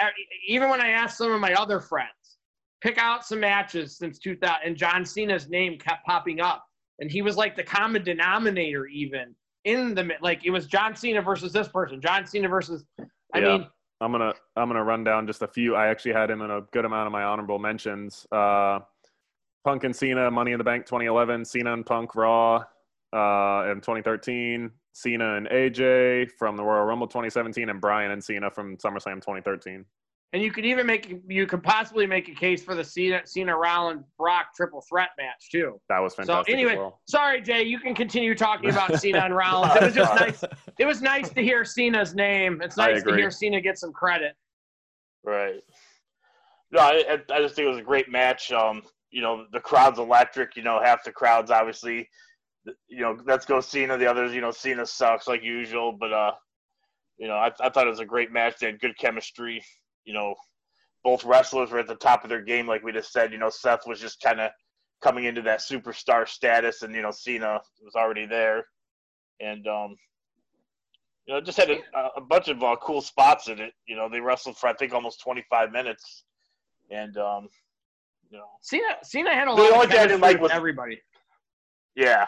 [0.47, 2.37] even when I asked some of my other friends
[2.81, 6.63] pick out some matches since 2000 and John Cena's name kept popping up
[6.99, 11.21] and he was like the common denominator even in the like it was John Cena
[11.23, 12.85] versus this person John Cena versus
[13.33, 13.57] I Yeah.
[13.57, 13.67] mean
[13.99, 15.75] I'm gonna I'm gonna run down just a few.
[15.75, 18.27] I actually had him in a good amount of my honorable mentions.
[18.31, 18.79] Uh,
[19.63, 22.63] Punk and Cena, Money in the Bank 2011, Cena and Punk Raw
[23.13, 28.49] uh, in 2013, Cena and AJ from the Royal Rumble 2017, and Bryan and Cena
[28.49, 29.85] from SummerSlam 2013.
[30.33, 33.55] And you could even make you could possibly make a case for the Cena Cena
[33.55, 35.79] Rollins Brock triple threat match too.
[35.87, 36.53] That was fantastic.
[36.53, 36.99] anyway, as well.
[37.07, 39.75] Sorry, Jay, you can continue talking about Cena and Rollins.
[39.77, 40.43] It was just nice.
[40.77, 42.59] It was nice to hear Cena's name.
[42.61, 44.33] It's nice to hear Cena get some credit.
[45.23, 45.61] Right.
[46.71, 48.51] No, I, I- I just think it was a great match.
[48.51, 50.57] Um, you know, the crowd's electric.
[50.57, 52.09] You know, half the crowd's obviously,
[52.87, 53.97] you know, let's go Cena.
[53.97, 55.91] The others, you know, Cena sucks like usual.
[55.91, 56.31] But uh,
[57.17, 58.55] you know, I, I thought it was a great match.
[58.59, 59.63] They had good chemistry.
[60.05, 60.35] You know,
[61.03, 63.31] both wrestlers were at the top of their game, like we just said.
[63.31, 64.51] You know, Seth was just kind of
[65.01, 68.65] coming into that superstar status, and you know, Cena was already there,
[69.39, 69.95] and um,
[71.27, 71.79] you know, just had a,
[72.17, 73.73] a bunch of uh, cool spots in it.
[73.87, 76.23] You know, they wrestled for I think almost 25 minutes,
[76.91, 77.49] and um,
[78.29, 80.43] you know, Cena Cena had a The lot only of thing I didn't like with
[80.43, 80.99] was- everybody.
[81.95, 82.27] yeah.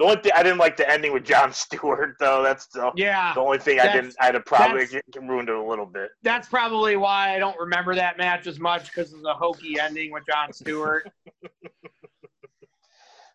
[0.00, 2.42] The only thing I didn't like the ending with John Stewart though.
[2.42, 4.86] That's the, Yeah, the only thing I didn't I'd have probably
[5.20, 6.08] ruined it a little bit.
[6.22, 10.10] that's probably why I don't remember that match as much because of the hokey ending
[10.10, 11.08] with Jon Stewart.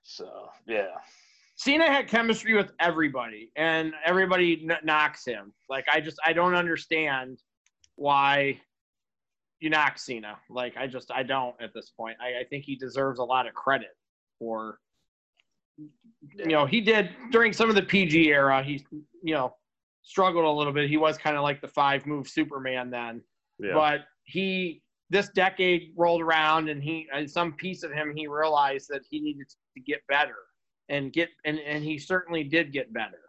[0.08, 0.92] So yeah,
[1.56, 5.52] Cena had chemistry with everybody, and everybody n- knocks him.
[5.68, 7.40] Like I just I don't understand
[7.96, 8.62] why
[9.60, 10.38] you knock Cena.
[10.50, 12.18] Like I just I don't at this point.
[12.22, 13.90] I, I think he deserves a lot of credit
[14.38, 14.78] for
[15.78, 18.64] you know he did during some of the PG era.
[18.64, 18.86] He
[19.24, 19.56] you know
[20.04, 20.90] struggled a little bit.
[20.90, 23.22] He was kind of like the five move Superman then,
[23.60, 23.74] Yeah.
[23.74, 28.88] but he this decade rolled around and he and some piece of him he realized
[28.90, 30.36] that he needed to get better
[30.90, 33.20] and get and, and he certainly did get better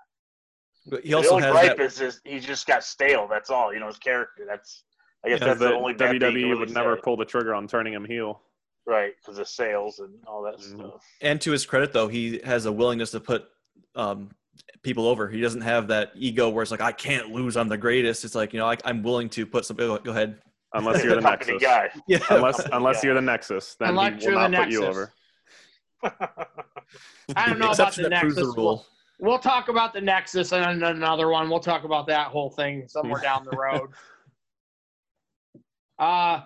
[0.86, 1.82] But he the also only has gripe that.
[1.84, 3.26] is, is he just got stale.
[3.28, 3.72] That's all.
[3.74, 4.44] You know, his character.
[4.48, 4.84] That's
[5.24, 7.00] I guess Yeah, that's the the only bad thing you can WWE would never say.
[7.04, 8.40] pull the trigger on turning him heel.
[8.86, 10.78] Right because of sales and all that Mhm.
[10.78, 11.04] stuff.
[11.20, 13.48] And to his credit, though, he has a willingness to put
[13.94, 14.30] um,
[14.82, 15.28] people over.
[15.28, 17.56] He doesn't have that ego where it's like, I can't lose.
[17.56, 18.24] I'm the greatest.
[18.24, 19.76] It's like, you know, I, I'm willing to put some.
[19.76, 20.38] Go, go ahead.
[20.74, 21.68] Unless you're the company Nexus.
[21.68, 21.90] guy.
[22.08, 22.18] Yeah.
[22.30, 23.06] Unless unless guy.
[23.06, 25.12] you're the Nexus, then Unless he will not put you over.
[27.34, 28.54] i don't know about the nexus the rule.
[29.18, 32.86] We'll, we'll talk about the nexus and another one we'll talk about that whole thing
[32.86, 33.88] somewhere down the road
[35.98, 36.42] uh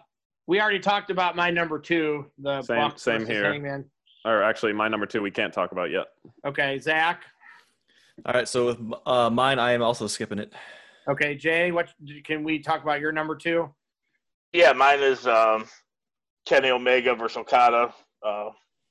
[0.50, 3.52] we already talked about my number two the Same- Bucks same here.
[3.52, 3.84] Hangman.
[4.24, 6.08] Or actually, my number two we can't talk about yet.
[6.44, 7.22] okay zach
[8.26, 8.48] All right.
[8.48, 10.52] So with uh, mine, I am also skipping it.
[11.08, 13.72] okay jay what can we talk about your number two
[14.52, 15.66] Yeah, mine is um,
[16.46, 17.94] Kenny Omega versus Okada,
[18.26, 18.48] uh,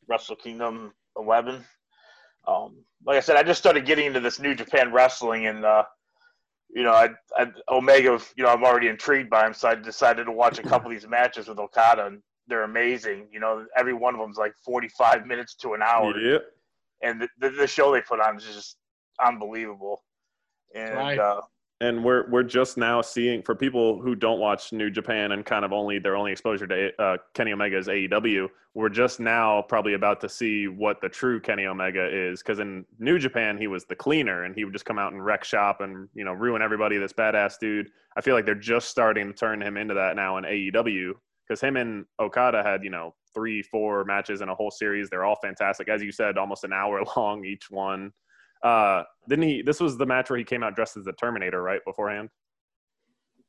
[0.08, 1.66] Wrestle Kingdom 11.
[2.48, 5.84] Um, like I said, I just started getting into this New Japan wrestling, and uh,
[6.70, 10.26] you know, I, I Omega, you know, I'm already intrigued by him, so I decided
[10.26, 13.28] to watch a couple of these matches with Okada, and they're amazing.
[13.32, 16.46] You know, every one of them's like 45 minutes to an hour, Yep.
[17.02, 18.78] and the, the, the show they put on is just
[19.24, 20.04] unbelievable.
[20.76, 21.18] And Right.
[21.18, 21.42] uh,
[21.82, 25.64] and we're we're just now seeing for people who don't watch New Japan and kind
[25.64, 28.50] of only their only exposure to uh, Kenny Omega is AEW.
[28.74, 32.86] We're just now probably about to see what the true Kenny Omega is because in
[33.00, 35.80] New Japan he was the cleaner and he would just come out and wreck shop
[35.80, 36.98] and you know ruin everybody.
[36.98, 37.90] This badass dude.
[38.18, 41.14] I feel like they're just starting to turn him into that now in AEW
[41.48, 45.10] because him and Okada had you know three four matches in a whole series.
[45.10, 48.12] They're all fantastic, as you said, almost an hour long each one.
[48.64, 49.62] Uh, didn't he?
[49.62, 52.30] This was the match where he came out dressed as the Terminator, right beforehand.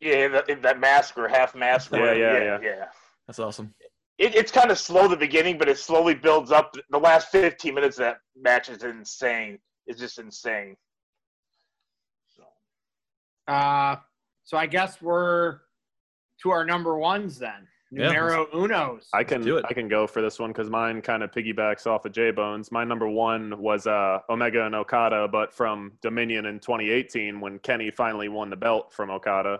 [0.00, 1.90] Yeah, that, that mask or half mask.
[1.92, 2.84] Yeah, yeah, yeah, yeah.
[3.26, 3.74] That's awesome.
[4.18, 6.74] It, it's kind of slow the beginning, but it slowly builds up.
[6.90, 9.58] The last 15 minutes of that match is insane.
[9.86, 10.76] It's just insane.
[12.28, 12.44] So,
[13.52, 13.96] uh,
[14.44, 15.58] so I guess we're
[16.42, 17.66] to our number ones then.
[17.92, 19.06] Yeah, Numero unos.
[19.12, 19.64] I can do it.
[19.68, 22.70] I can go for this one because mine kind of piggybacks off of J Bones.
[22.70, 27.90] My number one was uh, Omega and Okada, but from Dominion in 2018 when Kenny
[27.90, 29.58] finally won the belt from Okada.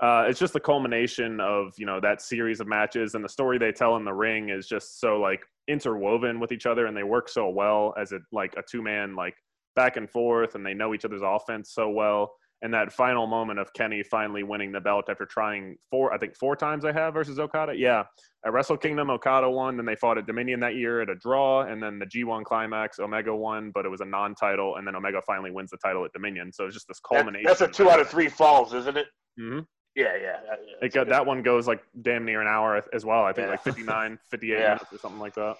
[0.00, 3.58] Uh, it's just the culmination of you know that series of matches and the story
[3.58, 7.02] they tell in the ring is just so like interwoven with each other and they
[7.02, 9.34] work so well as a like a two man like
[9.76, 13.58] back and forth and they know each other's offense so well and that final moment
[13.58, 17.12] of Kenny finally winning the belt after trying four, I think four times I have
[17.12, 17.74] versus Okada.
[17.76, 18.04] Yeah,
[18.46, 19.76] at Wrestle Kingdom, Okada won.
[19.76, 22.98] Then they fought at Dominion that year at a draw, and then the G1 Climax,
[22.98, 26.12] Omega won, but it was a non-title, and then Omega finally wins the title at
[26.14, 26.50] Dominion.
[26.54, 27.46] So it's just this That- culmination.
[27.46, 29.08] that's a two out of three falls, isn't it?
[29.38, 29.58] hmm
[29.94, 30.40] Yeah, yeah.
[30.48, 33.24] that- It got, that one goes like damn near an hour as well.
[33.24, 33.50] I think Yeah.
[33.52, 34.68] like 59, 58 Yeah.
[34.68, 35.56] minutes or something like that.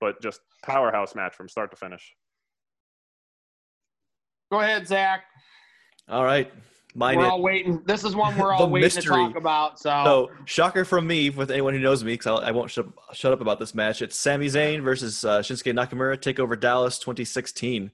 [0.00, 2.16] But just powerhouse match from start to finish.
[4.50, 5.24] Go ahead, Zach.
[6.10, 6.52] All right.
[6.96, 7.82] Mine we're is- all waiting.
[7.86, 9.02] This is one we're all waiting mystery.
[9.02, 9.78] to talk about.
[9.78, 13.32] So, So, shocker from me, with anyone who knows me, because I won't shut, shut
[13.32, 14.02] up about this match.
[14.02, 17.92] It's Sami Zayn versus uh, Shinsuke Nakamura, Takeover Dallas 2016.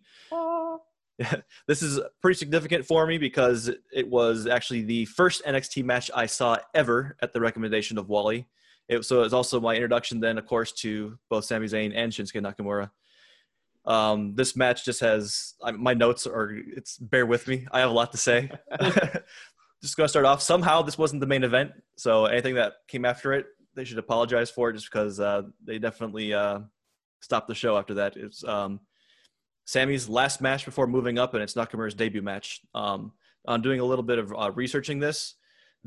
[1.67, 6.27] this is pretty significant for me because it was actually the first NXT match I
[6.27, 8.49] saw ever at the recommendation of Wally.
[8.89, 12.41] It, so it's also my introduction, then, of course, to both Sami Zayn and Shinsuke
[12.41, 12.91] Nakamura.
[13.87, 16.53] Um, this match just has I, my notes are.
[16.77, 17.67] It's bear with me.
[17.71, 18.51] I have a lot to say.
[19.83, 20.43] just to start off.
[20.43, 24.51] Somehow this wasn't the main event, so anything that came after it, they should apologize
[24.51, 26.61] for it, just because uh, they definitely uh,
[27.21, 28.17] stopped the show after that.
[28.17, 28.81] It's um,
[29.67, 32.63] Sami's last match before moving up, and it's Nakamura's debut match.
[32.75, 33.13] Um,
[33.47, 35.35] on doing a little bit of uh, researching this,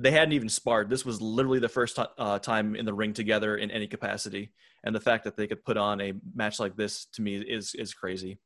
[0.01, 0.89] they hadn't even sparred.
[0.89, 4.51] This was literally the first ti uh, time in the ring together in any capacity,
[4.83, 7.75] and the fact that they could put on a match like this to me is
[7.75, 8.39] is crazy.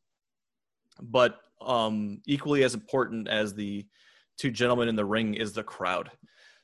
[1.02, 3.86] But um, equally as important as the
[4.38, 6.10] two gentlemen in the ring is the crowd.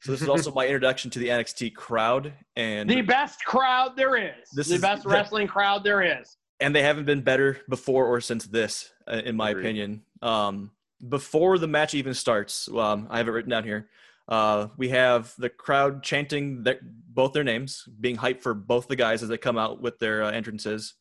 [0.02, 4.16] So this is also my introduction to the NXT crowd, and the best crowd there
[4.18, 4.50] is.
[4.54, 6.36] This the is- best wrestling crowd there is.
[6.60, 9.66] and they haven't been better before or since this, uh, in my Agreed.
[9.66, 10.02] opinion.
[10.22, 10.72] Um,
[11.08, 13.88] before the match even starts, um, I have it written down here.
[14.30, 18.96] Uh, we have the crowd chanting their, both their names, being hyped for both the
[18.96, 20.94] guys as they come out with their uh, entrances.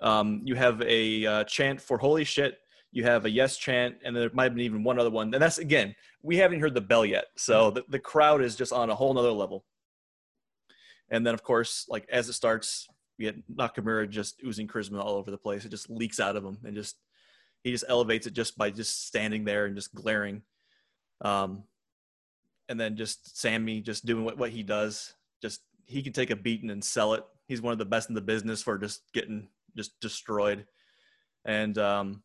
[0.00, 2.58] Um, you have a uh, chant for "Holy shit!"
[2.90, 5.32] You have a yes chant, and there might have been even one other one.
[5.34, 8.72] And that's again, we haven't heard the bell yet, so the, the crowd is just
[8.72, 9.66] on a whole nother level.
[11.10, 12.88] And then, of course, like as it starts,
[13.18, 15.66] we get Nakamura just oozing charisma all over the place.
[15.66, 16.96] It just leaks out of him, and just
[17.62, 20.40] he just elevates it just by just standing there and just glaring.
[21.20, 21.64] Um,
[22.70, 25.12] and then just Sami just doing what, what he does.
[25.42, 27.24] Just he can take a beating and sell it.
[27.48, 30.66] He's one of the best in the business for just getting just destroyed.
[31.44, 32.22] And um,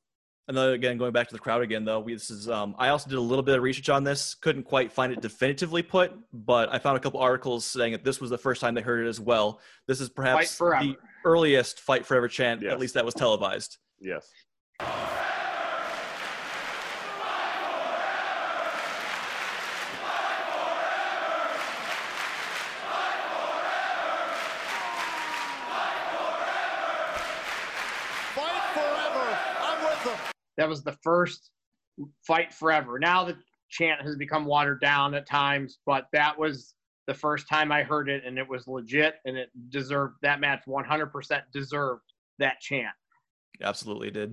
[0.47, 1.99] another again going back to the crowd again though.
[1.99, 4.35] We, this is um, I also did a little bit of research on this.
[4.35, 8.21] Couldn't quite find it definitively put, but I found a couple articles saying that this
[8.21, 9.59] was the first time they heard it as well.
[9.87, 12.71] This is perhaps the earliest "Fight Forever" chant, Yes.
[12.71, 13.77] at least that was televised.
[13.99, 14.29] Yes.
[30.65, 31.51] That was the first
[32.25, 32.97] fight forever.
[32.97, 33.37] Now the
[33.69, 36.73] chant has become watered down at times, but that was
[37.05, 40.63] the first time I heard it, and it was legit, and it deserved that match.
[40.67, 42.01] 100% deserved
[42.39, 42.95] that chant.
[43.61, 44.29] Absolutely did.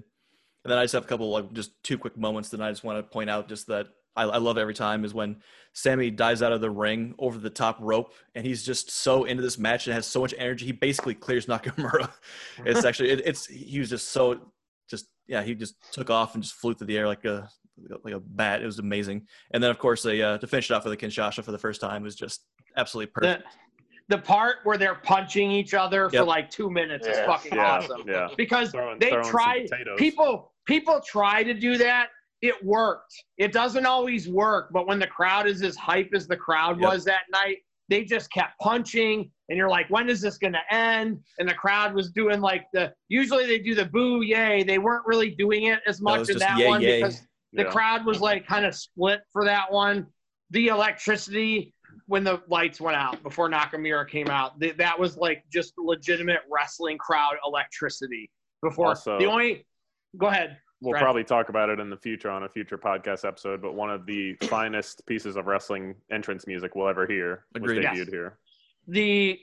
[0.64, 2.82] And then I just have a couple like just two quick moments that I just
[2.82, 5.36] want to point out just that I, I love every time is when
[5.74, 9.42] Sami dives out of the ring over the top rope and he's just so into
[9.42, 12.10] this match and has so much energy he basically clears Nakamura.
[12.64, 14.40] it's actually it, it's he was just so
[15.28, 17.48] yeah he just took off and just flew through the air like a
[18.04, 18.62] like a bat.
[18.62, 19.26] It was amazing.
[19.52, 21.58] And then of course they uh, to finish it off with a Kinshasa for the
[21.58, 22.44] first time was just
[22.76, 23.44] absolutely perfect.
[24.08, 27.78] The, the part where they're punching each other for like two minutes is fucking Yeah.
[27.78, 28.02] awesome.
[28.06, 28.28] Yeah.
[28.36, 32.08] Because Throwing- they throwing some try people people try to do that
[32.42, 33.14] it worked.
[33.38, 36.90] It doesn't always work, but when the crowd is as hype as the crowd Yep.
[36.92, 37.58] was that night,
[37.92, 41.20] they just kept punching, and you're like, when is this going to end?
[41.38, 44.62] And the crowd was doing like the usually they do the boo yay.
[44.62, 47.00] They weren't really doing it as No, it much was in that yay, one yay.
[47.02, 47.20] because
[47.52, 47.70] the Yeah.
[47.70, 50.06] crowd was like kind of split for that one.
[50.50, 51.74] The electricity
[52.06, 56.40] when the lights went out before Nakamura came out, th- that was like just legitimate
[56.50, 58.30] wrestling crowd electricity.
[58.62, 59.66] Before Also- the only,
[60.16, 60.58] go ahead.
[60.82, 63.90] We'll probably talk about it in the future on a future podcast episode, but one
[63.90, 68.08] of the finest pieces of wrestling entrance music we'll ever hear was debuted Yes.
[68.08, 68.38] here.
[68.88, 69.38] the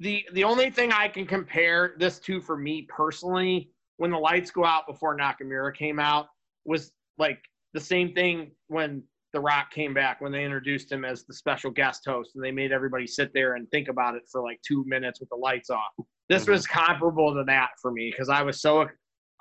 [0.00, 4.50] the the only thing I can compare this to for me personally, when the lights
[4.50, 6.26] go out before Nakamura came out,
[6.64, 7.38] was like
[7.74, 11.70] the same thing when The Rock came back when they introduced him as the special
[11.70, 14.84] guest host and they made everybody sit there and think about it for like two
[14.86, 15.92] minutes with the lights off.
[16.28, 16.52] This Mhm.
[16.52, 18.88] was comparable to that for me because I was so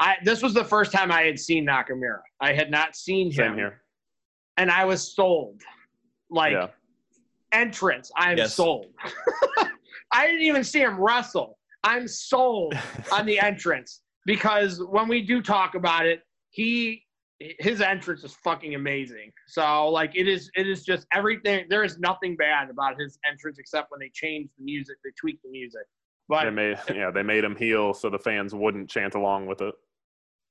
[0.04, 2.20] I this was the first time I had seen Nakamura.
[2.42, 3.82] I had not seen him here.
[4.58, 5.62] and I was sold.
[6.30, 6.68] Like yeah.
[7.54, 8.54] entrance, I'm Yes.
[8.56, 8.88] sold.
[10.12, 11.58] I didn't even see him wrestle.
[11.86, 12.76] I'm sold
[13.14, 17.04] on the entrance because when we do talk about it, he
[17.40, 19.32] his entrance is fucking amazing.
[19.48, 23.58] So like it is it is just everything there is nothing bad about his entrance
[23.58, 25.86] except when they changed the music, they tweaked the music.
[26.28, 29.62] But They made yeah, they made him heel so the fans wouldn't chant along with
[29.62, 29.74] it.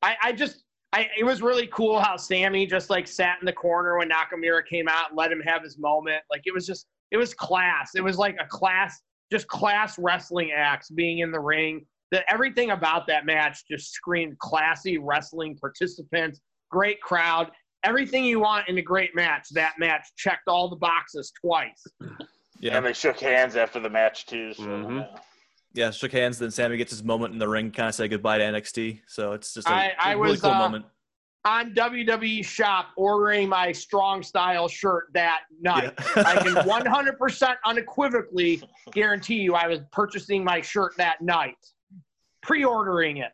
[0.02, 3.52] I, I just I it was really cool how Sami just like sat in the
[3.52, 6.22] corner when Nakamura came out and let him have his moment.
[6.30, 7.92] Like it was just it was class.
[7.94, 11.86] It was like a class just class wrestling acts being in the ring.
[12.10, 17.50] That everything about that match just screamed classy wrestling participants, great crowd,
[17.84, 19.48] everything you want in a great match.
[19.52, 21.82] That match checked all the boxes twice.
[22.58, 24.52] Yeah, And they shook hands after the match too.
[24.52, 25.20] So, Mhm.
[25.74, 25.86] Yeah.
[25.86, 25.90] yeah.
[25.90, 26.38] Shook hands.
[26.38, 29.00] Then Sami gets his moment in the ring, kind of say goodbye to NXT.
[29.06, 30.84] So it's just a I- I really was, cool uh, moment.
[31.44, 35.92] On WWE Shop, ordering my strong style shirt that night.
[36.14, 41.56] I can 100% unequivocally guarantee you I was purchasing my shirt that night,
[42.42, 43.32] pre ordering it.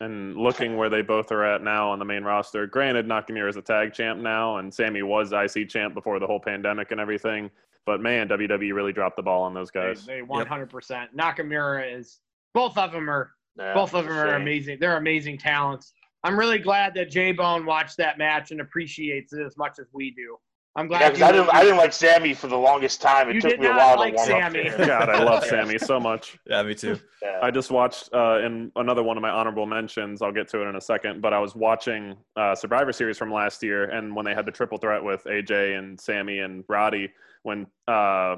[0.00, 3.56] And looking where they both are at now on the main roster, granted, Nakamura is
[3.56, 7.48] a tag champ now, and Sami was IC champ before the whole pandemic and everything.
[7.86, 10.06] But man, WWE really dropped the ball on those guys.
[10.06, 11.08] they 100%.
[11.16, 12.20] Nakamura is,
[12.54, 14.42] both of them are, Yeah, both of them are shame.
[14.42, 14.78] amazing.
[14.80, 15.92] They're amazing talents.
[16.24, 19.86] I'm really glad that J Bone watched that match and appreciates it as much as
[19.92, 20.36] we do.
[20.76, 23.28] I'm glad Yeah, 'cause you- I didn't, I didn't like Sami for the longest time.
[23.28, 24.70] It You took did me a not while like to warm Sami.
[24.70, 24.78] up.
[24.78, 26.38] God, I love Sami so much.
[26.46, 26.98] yeah, me too.
[27.20, 27.40] Yeah.
[27.42, 30.22] I just watched uh, in another one of my honorable mentions.
[30.22, 31.20] I'll get to it in a second.
[31.20, 34.52] But I was watching uh, Survivor Series from last year, and when they had the
[34.52, 38.36] triple threat with AJ and Sami and Roddy, when uh,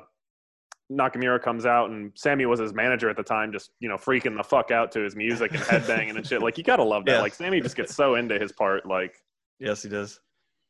[0.93, 4.37] Nakamura comes out and Sami was his manager at the time, just you know freaking
[4.37, 6.43] the fuck out to his music and headbanging and shit.
[6.43, 7.13] Like you gotta love that.
[7.13, 7.21] Yeah.
[7.21, 8.87] Like Sami just gets so into his part.
[8.87, 9.15] Like
[9.59, 10.21] Yes, he does.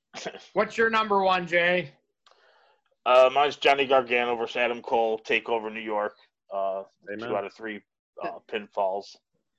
[0.52, 1.90] What's your number one, Jay?
[3.06, 6.14] Uh, mine's Johnny Gargano versus Adam Cole, Takeover New York.
[6.54, 7.28] Uh, Amen.
[7.28, 7.80] two out of three
[8.22, 9.04] uh, pinfalls.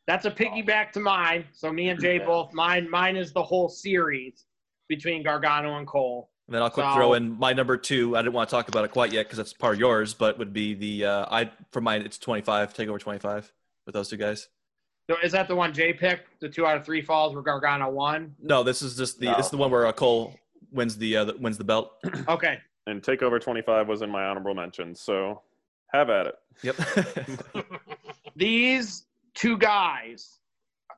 [0.08, 1.46] That's a piggyback to mine.
[1.52, 2.26] So me and Jay Yeah.
[2.26, 2.90] both mine.
[2.90, 4.46] Mine is the whole series
[4.88, 6.30] between Gargano and Cole.
[6.48, 8.16] And then I'll quick So- throw in my number two.
[8.16, 10.38] I didn't want to talk about it quite yet because that's part of yours, but
[10.38, 12.74] would be the uh, I for mine it's 25.
[12.74, 13.52] Take over 25
[13.86, 14.48] with those two guys.
[15.10, 16.40] So is that the one Jay picked?
[16.40, 18.36] The two out of three falls where Gargano won.
[18.42, 19.38] No, this is just the No.
[19.38, 20.36] this is the one where uh, Cole
[20.72, 21.94] wins the, uh, the wins the belt.
[22.28, 22.60] Okay.
[22.88, 25.00] and Takeover 25 was in my honorable mentions.
[25.02, 25.42] So
[25.94, 26.36] have at it.
[26.64, 27.66] Yep.
[28.36, 30.40] These two guys,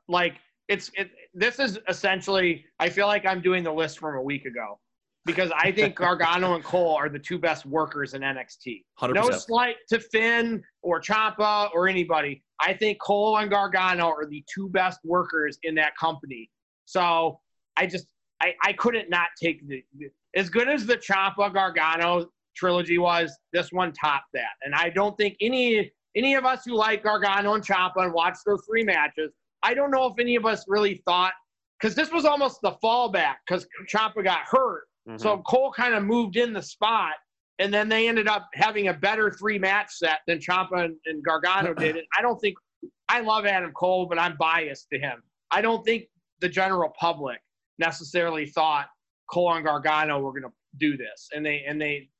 [0.08, 0.36] like
[0.68, 1.10] it's it.
[1.34, 2.64] This is essentially.
[2.80, 4.78] I feel like I'm doing the list from a week ago
[5.28, 8.82] because I think Gargano and Cole are the two best workers in NXT.
[8.94, 12.42] Hundred No slight to Finn or Ciampa or anybody.
[12.60, 16.50] I think Cole and Gargano are the two best workers in that company.
[16.86, 17.40] So
[17.76, 18.06] I just
[18.40, 19.84] I, I couldn't not take the
[20.34, 23.36] as good as the Ciampa Gargano trilogy was.
[23.52, 27.52] This one topped that, and I don't think any any of us who like Gargano
[27.52, 29.30] and Ciampa and watched those three matches.
[29.62, 31.32] I don't know if any of us really thought
[31.78, 35.20] because this was almost the fallback because Ciampa got hurt Mhm.
[35.20, 37.14] so Cole kind of moved in the spot,
[37.58, 41.24] and then they ended up having a better three match set than Ciampa and, and
[41.24, 41.96] Gargano did.
[41.96, 42.56] And I don't think
[43.08, 45.22] I love Adam Cole, but I'm biased to him.
[45.50, 46.04] I don't think
[46.40, 47.40] the general public
[47.78, 48.88] necessarily thought
[49.30, 52.10] Cole and Gargano were going to do this, and they and they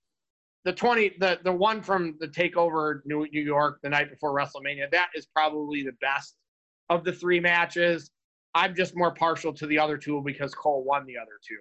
[0.65, 4.91] the twenty the the one from the takeover New New York the night before WrestleMania
[4.91, 6.37] that is probably the best
[6.89, 8.11] of the three matches.
[8.55, 11.59] I'm just more partial to the other two because Cole won the other two.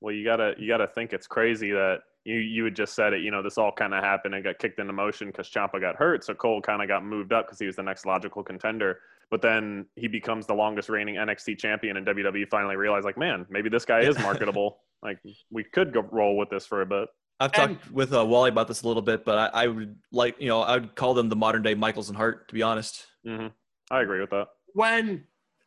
[0.00, 3.22] Well, you gotta you gotta think it's crazy that you you had just said it.
[3.22, 5.96] You know, this all kind of happened and got kicked into motion because Ciampa got
[5.96, 9.00] hurt, so Cole kind of got moved up because he was the next logical contender.
[9.30, 13.44] But then he becomes the longest reigning NXT champion, and WWE finally realized, like, man,
[13.50, 14.80] maybe this guy is marketable.
[15.02, 15.18] like,
[15.50, 17.08] we could go roll with this for a bit.
[17.40, 19.96] I've And- talked with uh, Wally about this a little bit, but I, I would
[20.12, 22.62] like, you know, I would call them the modern day Michaels and Hart, to be
[22.62, 23.06] honest.
[23.24, 23.48] hmm
[23.90, 24.46] I agree with that.
[24.74, 25.24] when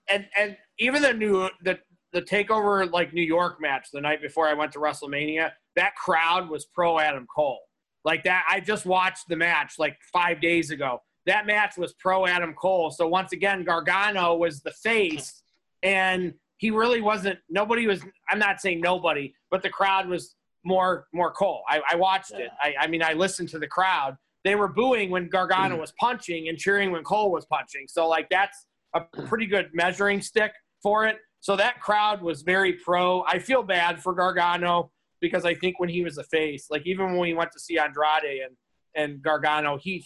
[0.10, 1.80] and and even the new the
[2.14, 6.50] the takeover like New York match the night before I went to WrestleMania, that crowd
[6.50, 7.62] was pro Adam Cole.
[8.04, 11.02] Like that, I just watched the match like five days ago.
[11.28, 12.90] That match was pro Adam Cole.
[12.90, 15.44] So once again, Gargano was the face,
[15.84, 17.40] and he really wasn't.
[17.50, 18.02] Nobody was.
[18.30, 21.62] I'm not saying nobody, but the crowd was more more Cole.
[21.70, 22.50] I, I watched it.
[22.62, 24.18] I, I mean, I listened to the crowd.
[24.44, 25.82] They were booing when Gargano mm.
[25.82, 27.86] was punching and cheering when Cole was punching.
[27.88, 30.52] So like that's a pretty good measuring stick
[30.82, 31.18] for it.
[31.42, 33.24] So that crowd was very pro.
[33.24, 37.08] I feel bad for Gargano because I think when he was a face, like even
[37.08, 38.56] when we went to see Andrade and
[38.96, 40.06] and Gargano, he,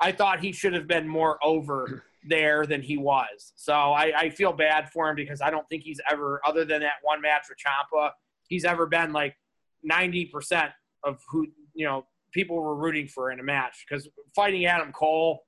[0.00, 3.52] I thought he should have been more over there than he was.
[3.56, 6.80] So I, I feel bad for him because I don't think he's ever, other than
[6.80, 8.10] that one match with Ciampa,
[8.48, 9.36] he's ever been like
[9.82, 10.70] ninety percent
[11.02, 13.86] of who you know people were rooting for in a match.
[13.88, 15.40] Because fighting Adam Cole,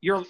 [0.00, 0.24] you're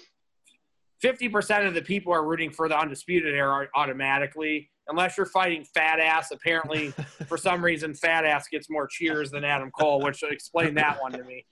[1.03, 5.99] 50% of the people are rooting for the undisputed era automatically unless you're fighting fat
[5.99, 6.89] ass apparently
[7.27, 11.11] for some reason fat ass gets more cheers than adam cole which explain that one
[11.11, 11.45] to me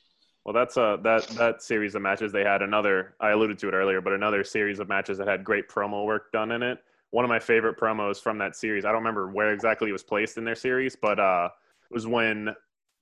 [0.46, 3.16] Well, that's uh that that series of matches they had another.
[3.20, 6.32] I alluded to it earlier, but another series of matches that had great promo work
[6.32, 6.80] done in it.
[7.12, 8.86] One of my favorite promos from that series.
[8.86, 11.50] I don't remember where exactly it was placed in their series, but uh,
[11.90, 12.56] it was when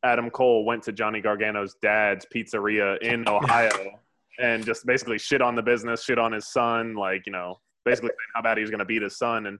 [0.03, 3.99] Adam Cole went to Johnny Gargano's dad's pizzeria in Ohio
[4.39, 8.09] and just basically shit on the business, shit on his son, like you know, basically
[8.09, 9.59] saying how bad he was going to beat his son and.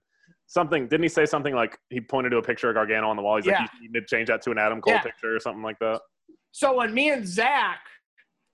[0.50, 3.22] Something didn't he say something like he pointed to a picture of Gargano on the
[3.22, 3.36] wall?
[3.36, 3.60] He's Yeah.
[3.62, 5.02] like, you need to change that to an Adam Cole Yeah.
[5.02, 6.00] picture or something like that.
[6.52, 7.80] so when me and zach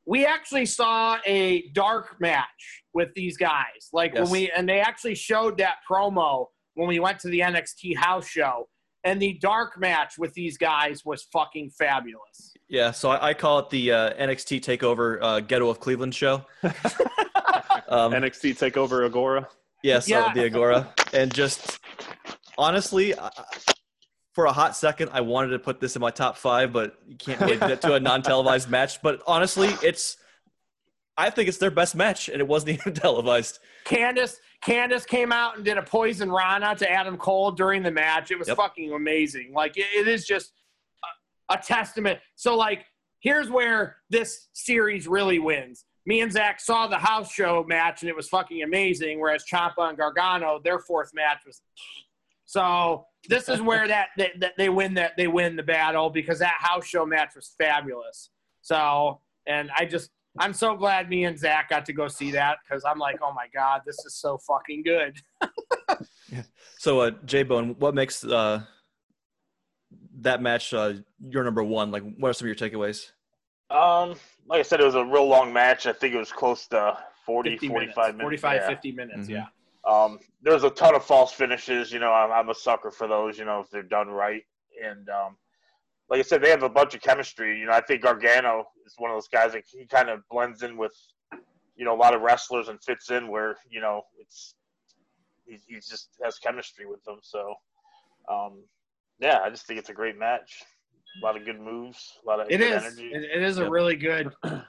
[0.08, 4.24] we actually saw a dark match with these guys like Yes.
[4.24, 8.28] when we and they actually showed that promo when we went to the nxt house
[8.28, 8.68] show
[9.04, 13.60] and the dark match with these guys was fucking fabulous Yeah, so I, I call
[13.60, 16.46] it the uh, NXT Takeover uh, Ghetto of Cleveland show.
[16.64, 19.48] um, NXT Takeover Agora.
[19.84, 20.22] Yes, Yeah.
[20.26, 21.80] uh, the Agora, and just
[22.58, 23.30] honestly, I,
[24.34, 27.16] for a hot second, I wanted to put this in my top five, but you
[27.18, 29.02] can't really do that to a non-televised match.
[29.02, 30.18] But honestly, it's
[31.18, 33.60] I think it's their best match, and it wasn't even televised.
[33.86, 38.32] Candice Candice came out and did a poison Rana to Adam Cole during the match.
[38.32, 38.58] It was Yep.
[38.58, 39.54] fucking amazing.
[39.54, 40.54] Like it, it is just
[41.50, 42.20] a, a testament.
[42.36, 42.86] So like
[43.20, 45.86] here's where this series really wins.
[46.06, 49.20] Me and Zach saw the house show match and it was fucking amazing.
[49.20, 51.62] Whereas Ciampa and Gargano, their fourth match was.
[52.46, 56.40] So this is where that, that, that they win that they win the battle because
[56.40, 58.30] that house show match was fabulous.
[58.62, 62.58] So and I just I'm so glad me and Zach got to go see that
[62.64, 65.18] because I'm like, oh my god, this is so fucking good.
[66.80, 68.62] So, uh, J Bone, what makes uh,
[70.20, 71.92] that match uh, your number one?
[71.92, 73.12] Like, what are some of your takeaways?
[73.70, 74.16] Um,
[74.48, 75.86] like I said, it was a real long match.
[75.86, 78.22] I think it was close to 40, 50 45 minutes, minutes.
[78.42, 78.68] 45, yeah.
[78.68, 79.30] 50 minutes, Mhm.
[79.30, 79.46] yeah.
[79.86, 81.90] Um, there's a ton of false finishes.
[81.90, 83.38] You know, I'm, I'm a sucker for those.
[83.38, 84.44] You know, if they're done right.
[84.84, 85.38] And um,
[86.14, 87.60] like I said, they have a bunch of chemistry.
[87.60, 90.62] You know, I think Gargano is one of those guys that he kind of blends
[90.62, 90.94] in with,
[91.76, 94.54] you know, a lot of wrestlers and fits in where you know it's
[95.48, 97.18] he, he just has chemistry with them.
[97.24, 97.56] So,
[98.30, 98.62] um,
[99.20, 100.62] yeah, I just think it's a great match.
[101.20, 102.14] A lot of good moves.
[102.24, 102.84] A lot of It good is.
[102.84, 103.08] energy.
[103.12, 103.72] It, it is a Yep.
[103.72, 104.32] really good.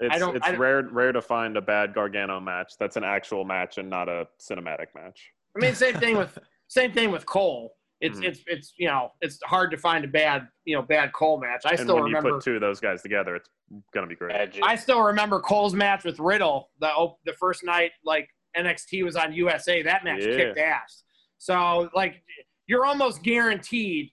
[0.00, 3.02] It's, don't- it's I don't- rare rare to find a bad Gargano match that's an
[3.04, 5.32] actual match and not a cinematic match.
[5.56, 6.38] I mean, same thing with
[6.68, 7.74] same thing with Cole.
[8.00, 8.24] It's Mhm.
[8.24, 11.62] it's it's you know it's hard to find a bad you know bad Cole match.
[11.64, 12.28] I and still when remember.
[12.28, 13.48] you put two of those guys together, it's
[13.92, 14.32] gonna be great.
[14.36, 14.62] Magic.
[14.64, 16.70] I still remember Cole's match with Riddle.
[16.80, 19.82] The op- the first night like NXT was on USA.
[19.82, 20.36] That match Yeah.
[20.36, 21.02] kicked ass.
[21.38, 22.22] So like
[22.66, 24.12] you're almost guaranteed.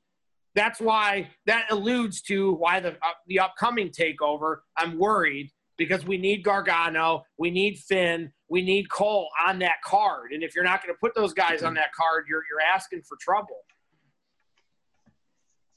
[0.55, 4.59] That's why that alludes to why the uh, the upcoming takeover.
[4.77, 10.31] I'm worried because we need Gargano, we need Finn, we need Cole on that card.
[10.31, 13.01] And if you're not going to put those guys on that card, you're you're asking
[13.03, 13.59] for trouble.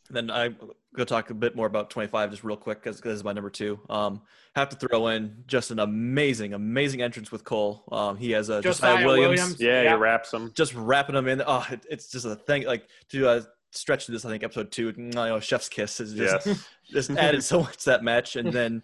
[0.08, 3.00] And then I'm going to talk a bit more about 25 just real quick because
[3.00, 3.78] this is my number two.
[3.90, 4.22] Um,
[4.56, 7.84] have to throw in just an amazing, amazing entrance with Cole.
[7.92, 9.60] Um, he has a Josiah Josiah Williams, Williams.
[9.60, 9.90] Yeah, Yeah.
[9.90, 10.52] he wraps them.
[10.54, 11.42] just wrapping them in.
[11.46, 12.64] Oh, it, it's just a thing.
[12.64, 16.46] Like to uh, stretch this, I think episode two, you know, Chef's Kiss is just
[16.46, 16.68] Yes.
[16.90, 18.36] just added so much to that match.
[18.36, 18.82] And then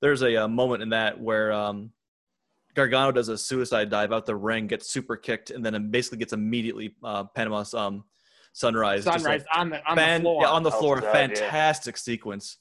[0.00, 1.92] there's a, uh moment in that where um,
[2.74, 6.32] Gargano does a suicide dive out the ring, gets super kicked, and then basically gets
[6.32, 8.04] immediately uh, Panama's um,
[8.52, 9.04] Sunrise.
[9.04, 10.42] Just a Sunrise on the on fan- the floor.
[10.42, 10.96] yeah, on the floor.
[10.98, 11.36] Outside, yeah.
[11.36, 12.58] Fantastic sequence.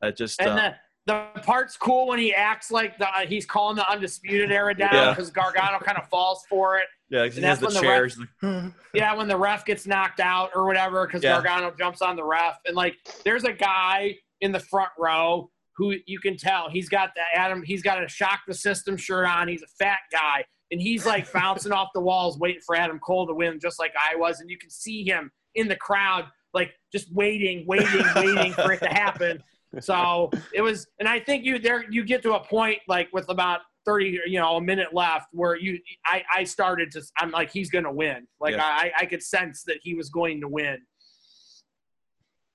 [0.00, 0.72] That just and uh,
[1.06, 4.90] the the part's cool when he acts like the, he's calling the undisputed era down
[4.92, 5.10] Yeah.
[5.10, 6.84] because Gargano kind of falls for it.
[7.10, 8.18] yeah, he and has that's the when the chairs.
[8.42, 11.34] like, Yeah, when the ref gets knocked out or whatever, because Yeah.
[11.42, 15.94] Gargano jumps on the ref, and like there's a guy in the front row who
[16.06, 19.48] you can tell he's got the Adam, he's got a shock the system shirt on.
[19.48, 23.26] He's a fat guy, and he's like bouncing off the walls, waiting for Adam Cole
[23.26, 24.40] to win, just like I was.
[24.40, 28.80] And you can see him in the crowd, like just waiting, waiting, waiting for it
[28.80, 29.42] to happen.
[29.80, 33.28] So it was, and I think you there you get to a point like with
[33.28, 37.50] about 30 you know a minute left where you i i started to i'm like
[37.50, 38.62] he's gonna win like Yeah.
[38.62, 40.76] i i could sense that he was going to win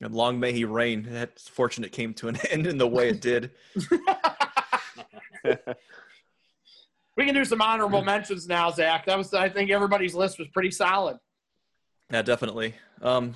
[0.02, 1.08] and long may he reign.
[1.10, 3.52] It's fortunate came to an end in the way it did.
[7.18, 10.48] we can do some honorable mentions now zach that was i think everybody's list was
[10.50, 11.18] pretty solid
[12.12, 12.76] Yeah, definitely.
[13.02, 13.34] Um,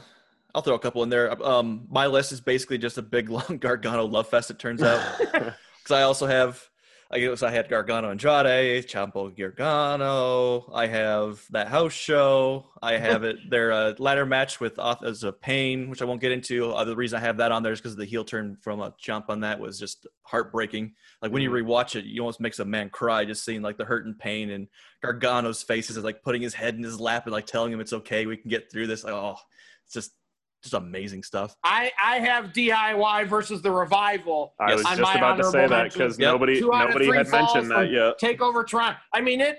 [0.54, 1.42] I'll throw a couple in there.
[1.44, 4.52] Um, my list is basically just a big long Gargano love fest.
[4.52, 6.69] It turns out, because I also have,
[7.12, 10.72] I guess I had Gargano Andrade, Ciampa Gargano.
[10.72, 12.68] I have that house show.
[12.84, 16.32] I have it their uh, ladder match with Authors of Pain, which I won't get
[16.32, 16.72] into.
[16.72, 19.30] Uh, the reason I have that on there is because the heel turn from Ciampa
[19.30, 20.94] on that was just heartbreaking.
[21.24, 23.86] Like when you rewatch it, you almost makes a man cry just seeing like the
[23.86, 24.68] hurt and pain and
[25.02, 27.94] Gargano's faces is like putting his head in his lap and like telling him it's
[27.94, 29.04] okay, we can get through this.
[29.04, 29.38] Like, oh,
[29.84, 30.12] it's just
[30.62, 31.56] just amazing stuff.
[31.64, 36.20] i i have diy versus the revival I was just about to say that because
[36.20, 36.32] Yep.
[36.34, 38.18] nobody Two out of nobody had mentioned that yet.
[38.20, 38.98] take over Toronto.
[39.14, 39.58] I mean it.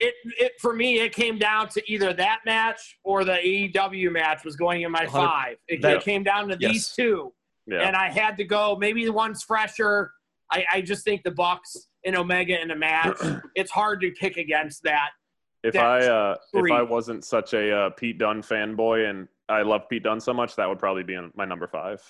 [0.00, 4.44] It, it for me it came down to either that match or the AEW match
[4.44, 5.56] was going in my five.
[5.68, 7.32] It, that- it came down to these two.
[7.66, 7.86] Yeah.
[7.86, 8.76] and I had to go.
[8.76, 10.10] Maybe the one's fresher.
[10.50, 13.16] I, I just think the Bucks and Omega in a match.
[13.54, 15.10] it's hard to pick against that.
[15.62, 16.72] If That's I uh, if.
[16.72, 20.56] I wasn't such a uh, Pete Dunne fanboy and I love Pete Dunne so much,
[20.56, 22.00] that would probably be in my number five.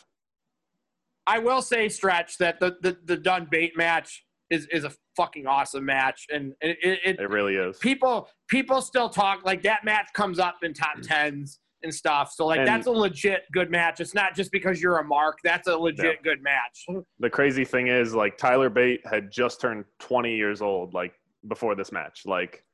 [1.26, 5.46] I will say, stretch that the the, the Dunne Bate match is is a fucking
[5.46, 7.78] awesome match, and it, it, it really is.
[7.78, 11.06] people people still talk like that match comes up in top mm.
[11.06, 12.32] tens and stuff.
[12.32, 14.00] So like And- that's a legit good match.
[14.00, 15.38] It's not just because you're a mark.
[15.42, 16.86] That's a legit good match.
[17.18, 21.14] The crazy thing is, like Tyler Bate had just turned 20 years old, like
[21.48, 22.22] before this match.
[22.24, 22.64] Like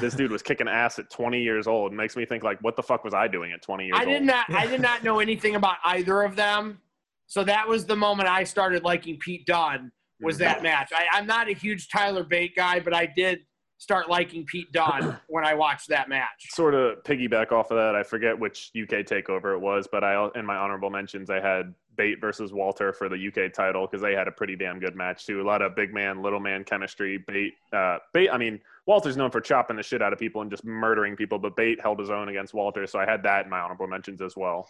[0.00, 1.92] this dude was kicking ass at 20 years old.
[1.92, 4.00] It makes me think, like, what the fuck was I doing at 20 years I
[4.00, 4.08] old?
[4.08, 6.80] did not I did not know anything about either of them.
[7.26, 9.90] So that was the moment I started liking Pete Dunne
[10.20, 10.90] was that match.
[10.94, 13.40] I, I'm not a huge Tyler Bate guy, but I did
[13.78, 16.48] start liking Pete Dunne when I watched that match.
[16.50, 17.94] Sort of piggyback off of that.
[17.94, 21.74] I forget which UK takeover it was, but I in my honorable mentions I had
[21.96, 25.26] Bate versus Walter for the UK title because they had a pretty damn good match
[25.26, 25.40] too.
[25.40, 27.18] A lot of big man, little man chemistry.
[27.26, 28.30] Bate, uh, Bate.
[28.30, 31.38] I mean, Walter's known for chopping the shit out of people and just murdering people,
[31.38, 34.22] but Bate held his own against Walter, so I had that in my honorable mentions
[34.22, 34.68] as well.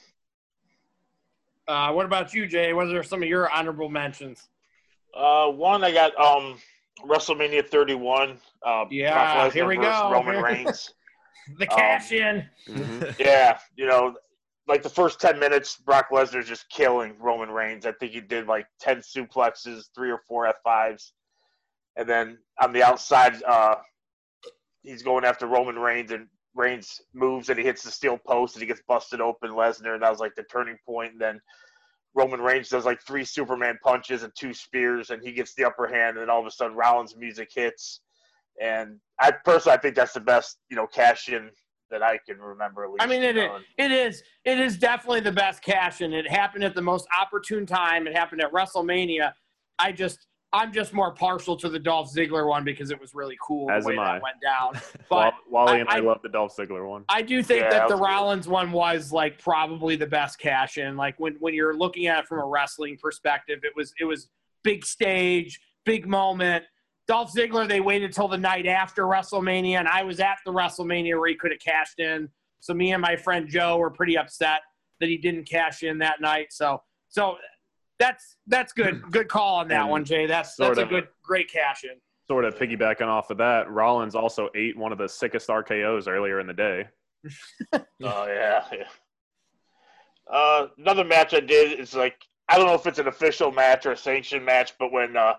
[1.68, 2.72] Uh, what about you, Jay?
[2.72, 4.48] What are some of your honorable mentions?
[5.14, 6.58] Uh, one I got um
[7.04, 8.38] WrestleMania 31.
[8.64, 10.10] Uh, Yeah, Brock here we go.
[10.10, 10.94] Roman Reigns.
[11.58, 12.48] The Um, cash in.
[12.68, 13.14] Mhm.
[13.18, 14.16] yeah, you know,
[14.66, 17.84] like the first 10 minutes, Brock Lesnar's just killing Roman Reigns.
[17.84, 21.12] I think he did like 10 suplexes, three or four F5s.
[21.96, 23.76] And then on the outside, uh,
[24.86, 28.62] he's going after Roman Reigns, and Reigns moves and he hits the steel post and
[28.62, 29.50] he gets busted open.
[29.50, 31.12] Lesnar, and that was like the turning point.
[31.12, 31.40] And then
[32.14, 35.86] Roman Reigns does like three Superman punches and two spears, and he gets the upper
[35.86, 36.16] hand.
[36.16, 38.00] And then all of a sudden, Rollins' music hits.
[38.60, 41.50] And I personally, I think that's the best, you know, cash in
[41.90, 42.84] that I can remember.
[42.84, 46.14] At least, I mean, it is, it is it is definitely the best cash in.
[46.14, 48.06] It happened at the most opportune time.
[48.06, 49.32] It happened at WrestleMania.
[49.78, 53.36] I just I'm just more partial to the Dolph Ziggler one because it was really
[53.42, 54.12] cool As the way am I.
[54.14, 54.80] that went down.
[55.10, 57.04] But Wally I- and I, I- love the Dolph Ziggler one.
[57.08, 58.06] I do think Yeah, that that the was good.
[58.06, 60.96] Rollins one was like probably the best cash in.
[60.96, 64.28] Like when when you're looking at it from a wrestling perspective, it was it was
[64.62, 66.64] big stage, big moment.
[67.08, 71.16] Dolph Ziggler, they waited till the night after WrestleMania, and I was at the WrestleMania
[71.18, 72.28] where he could have cashed in.
[72.60, 74.60] So me and my friend Joe were pretty upset
[74.98, 76.48] that he didn't cash in that night.
[76.52, 77.36] So so
[77.98, 79.02] that's that's good.
[79.10, 80.26] Good call on that And one, Jay.
[80.26, 81.90] That's sort that's a of- good great cash in.
[82.28, 86.40] Sort of piggybacking off of that, Rollins also ate one of the sickest RKO's earlier
[86.40, 86.88] in the day.
[88.02, 88.84] Oh yeah, yeah.
[90.30, 92.16] Uh, another match I did is like
[92.48, 95.34] I don't know if it's an official match or a sanctioned match, but when uh,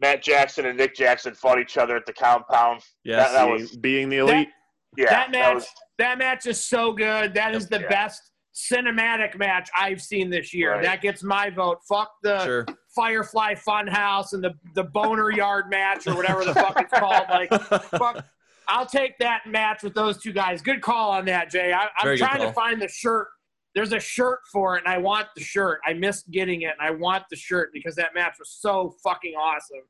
[0.00, 3.32] Matt Jackson and Nick Jackson fought each other at the compound, yes.
[3.32, 4.48] That- that was- being the elite.
[4.96, 5.66] yeah, that match was
[5.98, 7.34] that match is so good.
[7.34, 7.88] That is the Yeah.
[7.88, 10.72] best cinematic match I've seen this year.
[10.72, 10.82] Right.
[10.82, 11.78] That gets my vote.
[11.88, 12.66] Fuck the sure.
[12.94, 17.26] Firefly Funhouse and the the Boner Yard match or whatever the fuck it's called.
[17.30, 17.50] Like
[17.82, 18.24] fuck.
[18.70, 20.60] I'll take that match with those two guys.
[20.60, 21.72] Good call on that, Jay.
[21.72, 23.28] I, I'm Very trying to find the shirt.
[23.74, 25.80] There's a shirt for it, and I want the shirt.
[25.86, 29.34] I missed getting it, and I want the shirt because that match was so fucking
[29.34, 29.80] awesome.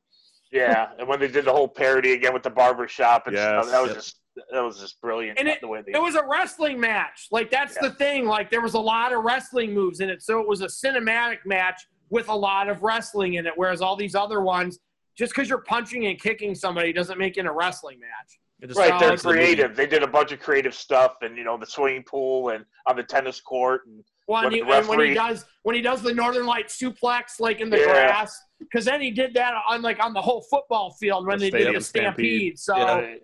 [0.53, 3.45] Yeah, and when they did the whole parody again with the barber shop and Yes.
[3.65, 3.97] stuff, that was Yep.
[3.97, 4.17] just
[4.53, 5.39] that was just brilliant.
[5.39, 7.29] And it- the way they It was a wrestling match.
[7.31, 8.27] Like that's the thing.
[8.27, 11.39] Like there was a lot of wrestling moves in it, so it was a cinematic
[11.45, 11.81] match
[12.11, 13.53] with a lot of wrestling in it.
[13.57, 14.79] Whereas all these other ones,
[15.17, 18.39] just because you're punching and kicking somebody doesn't make it a wrestling match.
[18.61, 18.99] It right.
[18.99, 19.77] They're like the creative.
[19.77, 22.97] They did a bunch of creative stuff, and you know the swimming pool and on
[22.97, 26.03] the tennis court, and Well, and, When he, and when he does when he does
[26.03, 27.85] the Northern Light suplex like in the Yeah.
[27.85, 31.51] grass, because then he did that on like on the whole football field when The
[31.51, 32.59] they did the stampede.
[32.59, 32.59] Stampede.
[32.59, 33.15] So uh,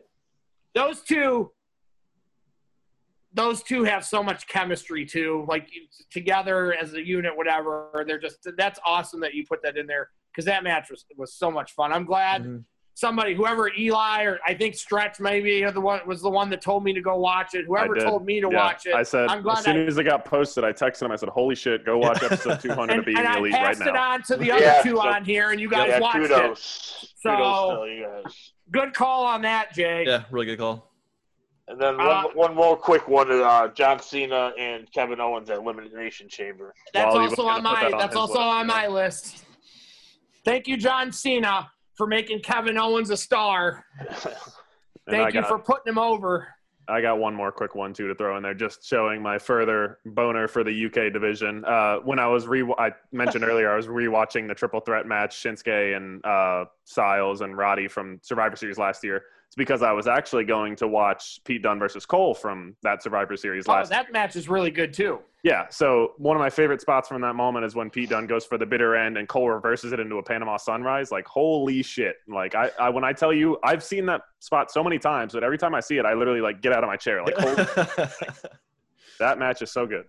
[0.74, 1.50] those two,
[3.32, 5.68] those two have so much chemistry too, like
[6.10, 8.04] together as a unit, whatever.
[8.06, 11.34] They're just that's awesome that you put that in there because that match was was
[11.34, 11.92] so much fun.
[11.92, 12.64] I'm glad Mhm.
[12.95, 16.84] Somebody, whoever Eli or I think Stretch maybe the one was the one that told
[16.84, 17.66] me to go watch it.
[17.66, 19.99] Whoever told me to Yeah, watch it, I said I'm glad as soon I- as
[19.99, 21.12] it got posted, I texted him.
[21.12, 23.62] I said, "Holy shit, go watch episode 200 and, of Being and I Elite right
[23.76, 25.88] passed it now." on to the other Yeah, two so- on here, and you guys
[25.88, 26.28] yeah, watched it.
[26.59, 28.53] So- kudos you guys.
[28.70, 30.05] Good call on that, Jay.
[30.07, 30.90] Yeah, really good call.
[31.68, 35.57] And then Uh, one, one more quick one: uh, John Cena and Kevin Owens at
[35.59, 36.74] Elimination Chamber.
[36.92, 39.45] That's Wally also on my that on that's also list, on my list.
[40.45, 43.84] Thank you, John Cena, for making Kevin Owens a star.
[45.09, 46.49] Thank I you got, for putting him over.
[46.88, 49.99] I got one more quick one too to throw in there, just showing my further
[50.05, 51.64] boner for the UK division.
[51.64, 55.36] Uh, when I was re, I mentioned earlier, I was rewatching the triple threat match,
[55.42, 59.24] Shinsuke and uh, Styles and Roddy from Survivor Series last year.
[59.47, 63.36] It's because I was actually going to watch Pete Dunne versus Cole from that Survivor
[63.36, 63.90] Series Oh, last.
[63.90, 65.20] that match is really good too.
[65.45, 68.47] Yeah, so one of my favorite spots from that moment is when Pete Dunne goes
[68.47, 71.12] for the bitter end and Cole reverses it into a Panama Sunrise.
[71.12, 72.16] Like, holy shit!
[72.26, 75.45] Like, I, I when I tell you, I've seen that spot so many times, but
[75.45, 77.22] every time I see it, I literally like get out of my chair.
[77.22, 77.57] Like, holy,
[79.18, 80.07] that match is so good.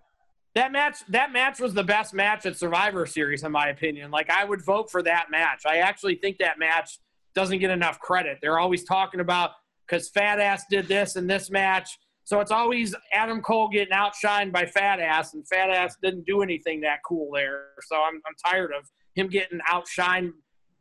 [0.54, 4.10] That match that match was the best match at Survivor Series in my opinion.
[4.10, 5.64] Like I would vote for that match.
[5.66, 6.98] I actually think that match
[7.34, 8.38] doesn't get enough credit.
[8.40, 9.50] They're always talking about
[9.86, 11.98] because Fat Ass did this in this match.
[12.26, 16.42] So it's always Adam Cole getting outshined by Fat Ass, and Fat Ass didn't do
[16.42, 17.68] anything that cool there.
[17.86, 20.32] So I'm, I'm tired of him getting outshined,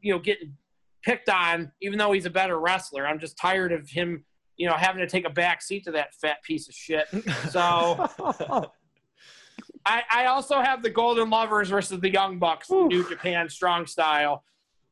[0.01, 0.53] you know, getting
[1.03, 3.05] picked on, even though he's a better wrestler.
[3.05, 4.25] I'm just tired of him,
[4.57, 7.05] you know, having to take a back seat to that fat piece of shit.
[7.51, 8.09] So
[9.85, 14.43] I, I also have the Golden Lovers versus the Young Bucks, New Japan Strong Style,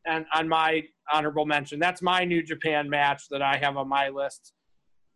[0.05, 1.79] and on my honorable mention.
[1.79, 4.53] That's my New Japan match that I have on my list.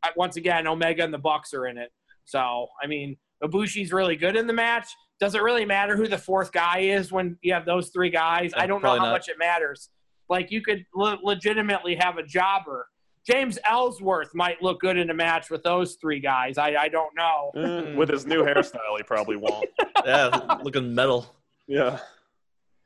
[0.04, 1.91] I, once again, Omega and the Bucks are in it.
[2.26, 4.88] So I mean, Ibushi's really good in the match.
[5.20, 8.52] Does it really matter who the fourth guy is when you have those three guys?
[8.56, 9.12] I don't know how not.
[9.12, 9.89] much it matters.
[10.30, 12.88] Like you could le- legitimately have a jobber.
[13.26, 16.58] James Ellsworth might look good in a match with those three guys.
[16.58, 17.52] I, I don't know.
[17.58, 19.70] Eh, With his new hairstyle, he probably won't.
[20.06, 21.36] yeah, looking metal.
[21.68, 22.00] Yeah.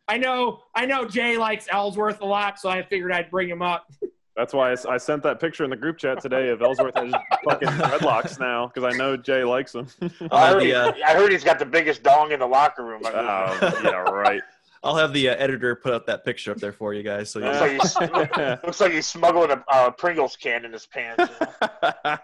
[0.08, 3.62] I know I know Jay likes Ellsworth a lot, so I figured I'd bring him
[3.62, 3.86] up.
[4.36, 7.14] That's why I sent that picture in the group chat today of Ellsworth has
[7.44, 9.88] fucking dreadlocks now because I know Jay likes them.
[10.32, 12.86] I heard, the, he, uh, I heard he's got the biggest dong in the locker
[12.86, 13.02] room.
[13.04, 14.42] oh, yeah, right.
[14.84, 17.30] I'll have the uh, editor put up that picture up there for you guys.
[17.30, 20.88] So you looks, like he's, looks like he's smuggling a uh, Pringles can in his
[20.88, 21.32] pants.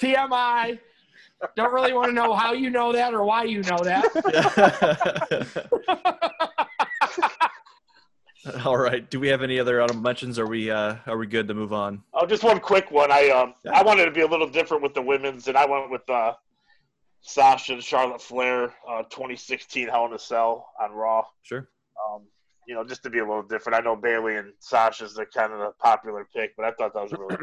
[0.00, 0.78] TMI.
[1.56, 4.06] Don't really want to know how you know that or why you know that.
[8.64, 9.08] All right.
[9.08, 10.38] Do we have any other honorable mentions?
[10.38, 12.02] Or are we uh, are we good to move on?
[12.12, 13.12] Oh, just one quick one.
[13.12, 13.72] I um Yeah.
[13.78, 16.34] I wanted to be a little different with the women's, and I went with uh,
[17.20, 21.24] Sasha and Charlotte Flair, uh, 2016 Hell in a Cell on Raw.
[21.42, 21.68] Sure.
[22.10, 22.22] Um,
[22.66, 23.76] you know, just to be a little different.
[23.76, 27.02] I know Bayley and Sasha's the kind of the popular pick, but I thought that
[27.02, 27.36] was really.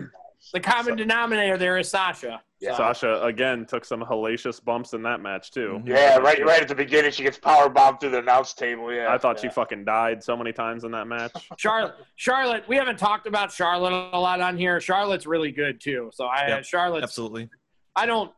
[0.54, 2.42] The common So- denominator there is Sasha.
[2.62, 2.76] Yeah.
[2.76, 5.82] Sasha again took some hellacious bumps in that match too.
[5.84, 5.88] Mhm.
[5.88, 8.94] Yeah, right, right at the beginning, she gets power bombed through the announce table.
[8.94, 9.50] Yeah, I thought yeah.
[9.50, 11.32] she fucking died so many times in that match.
[11.58, 12.66] Charlotte, Charlotte.
[12.68, 14.82] We haven't talked about Charlotte a lot on here.
[14.82, 16.10] Charlotte's really good too.
[16.14, 17.50] So I, Yep, Charlotte's Absolutely.
[17.96, 18.32] I don't.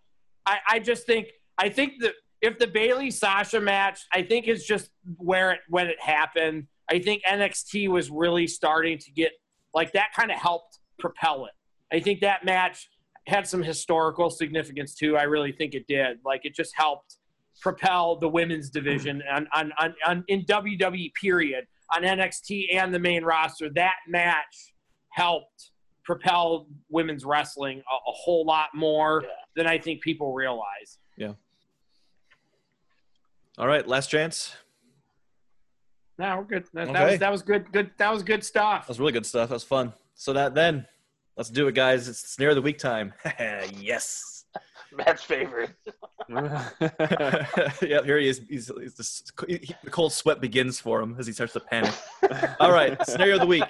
[0.45, 1.27] I, I just think.
[1.57, 5.87] I think that if the Bayley Sasha match, I think it's just where it when
[5.87, 6.67] it happened.
[6.91, 9.31] I think NXT was really starting to get
[9.73, 10.09] like that.
[10.15, 11.53] Kind of helped propel it.
[11.91, 12.89] I think that match
[13.27, 15.17] had some historical significance too.
[15.17, 16.19] I really think it did.
[16.25, 17.17] Like it just helped
[17.61, 22.99] propel the women's division on, on, on, on in WWE period on NXT and the
[22.99, 23.69] main roster.
[23.75, 24.73] That match
[25.09, 25.71] helped
[26.03, 29.29] propel women's wrestling a, a whole lot more Yeah.
[29.55, 30.97] than I think people realize.
[31.17, 31.33] Yeah.
[33.57, 33.87] All right.
[33.87, 34.55] Last chance.
[36.17, 36.63] No, we're good.
[36.73, 37.11] That, that Okay.
[37.11, 37.71] was that was good.
[37.71, 37.91] Good.
[37.97, 38.83] That was good stuff.
[38.83, 39.49] That was really good stuff.
[39.49, 39.93] That was fun.
[40.15, 40.85] So that then
[41.37, 42.07] Let's do it, guys.
[42.07, 43.13] It's snare of the week time.
[43.77, 44.45] yes.
[44.95, 45.71] Matt's favorite.
[46.29, 47.47] yeah,
[47.79, 48.41] here he is.
[48.49, 51.93] He's, he's just, he, the cold sweat begins for him as he starts to panic.
[52.59, 53.63] All right, scenario of the week.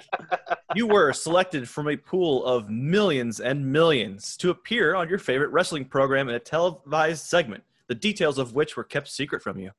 [0.74, 5.50] You were selected from a pool of millions and millions to appear on your favorite
[5.50, 9.70] wrestling program in a televised segment, the details of which were kept secret from you.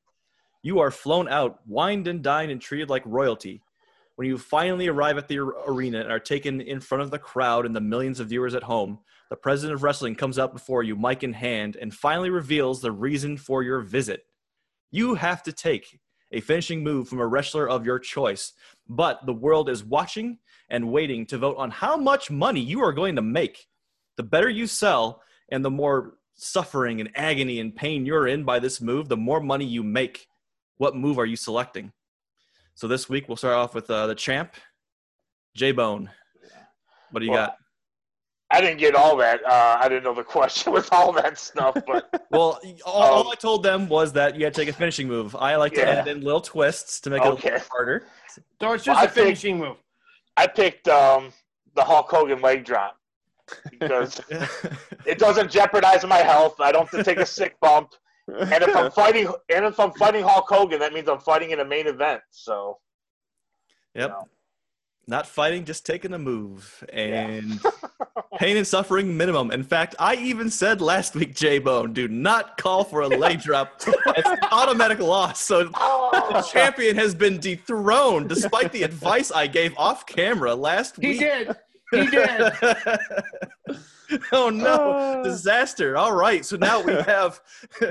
[0.62, 3.60] You are flown out, wined and dined, and treated like royalty.
[4.16, 7.66] When you finally arrive at the arena and are taken in front of the crowd
[7.66, 10.94] and the millions of viewers at home, the president of wrestling comes out before you,
[10.94, 14.24] mic in hand, and finally reveals the reason for your visit.
[14.92, 15.98] You have to take
[16.30, 18.52] a finishing move from a wrestler of your choice,
[18.88, 20.38] but the world is watching
[20.68, 23.66] and waiting to vote on how much money you are going to make.
[24.16, 28.60] The better you sell and the more suffering and agony and pain you're in by
[28.60, 30.28] this move, the more money you make.
[30.76, 31.92] What move are you selecting?
[32.74, 34.54] So this week we'll start off with uh, the champ,
[35.56, 36.10] J Bone.
[37.10, 37.56] What do you Well, got?
[38.50, 39.44] I didn't get all that.
[39.44, 43.28] Uh, I didn't know the question with all that stuff, but Well, all, all Um,
[43.28, 45.34] I told them was that you had to take a finishing move.
[45.36, 45.90] I like to Yeah.
[45.90, 47.52] add in little twists to make it a Okay.
[47.52, 48.04] little harder.
[48.28, 49.76] So it's just Well, I a think- finishing move.
[50.36, 51.32] I picked um,
[51.76, 52.96] the Hulk Hogan leg drop
[53.70, 54.20] because
[55.06, 56.56] it doesn't jeopardize my health.
[56.60, 57.92] I don't have to take a sick bump.
[58.28, 61.60] And if I'm fighting, and if I'm fighting Hulk Hogan, that means I'm fighting in
[61.60, 62.22] a main event.
[62.30, 62.78] So
[63.94, 64.10] Yep.
[64.10, 64.28] No.
[65.06, 66.82] Not fighting, just taking a move.
[66.90, 67.60] And
[68.38, 69.50] pain and suffering minimum.
[69.50, 73.42] In fact, I even said last week, J Bone, do not call for a leg
[73.42, 73.82] drop.
[73.86, 75.42] It's an automatic loss.
[75.42, 76.28] So oh.
[76.32, 81.18] the champion has been dethroned despite the advice I gave off camera last He week.
[81.18, 81.56] He did.
[81.90, 82.52] He did.
[84.32, 85.96] oh no, disaster.
[85.96, 87.40] All right, so now we have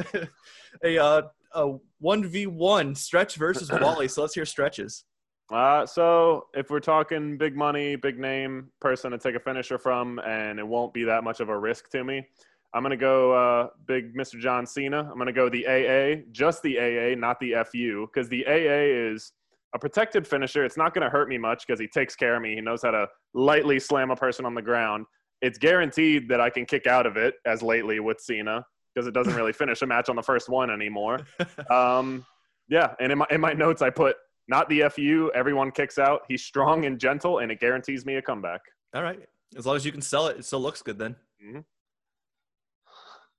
[0.84, 1.22] a uh,
[1.53, 4.07] a one v one stretch versus Wally.
[4.07, 5.05] So let's hear stretches.
[5.51, 10.20] Uh, so if we're talking big money, big name person to take a finisher from,
[10.20, 12.26] and it won't be that much of a risk to me,
[12.74, 14.39] I'm gonna go uh, big Mr.
[14.39, 15.07] John Cena.
[15.11, 19.34] I'm gonna go the AA, just the AA, not the FU, because the AA is
[19.76, 20.66] a protected finisher.
[20.66, 22.55] It's not gonna hurt me much because he takes care of me.
[22.55, 25.05] He knows how to lightly slam a person on the ground.
[25.44, 28.66] It's guaranteed that I can kick out of it, as lately with Cena,
[28.96, 31.20] because it doesn't really finish a match on the first one anymore.
[31.70, 32.26] Um,
[32.70, 34.16] yeah, and in my in my notes I put
[34.48, 35.30] not the fu.
[35.36, 36.22] Everyone kicks out.
[36.30, 38.62] He's strong and gentle, and it guarantees me a comeback.
[38.96, 39.20] All right,
[39.58, 41.18] as long as you can sell it, it still looks good then.
[41.46, 41.66] Mhm.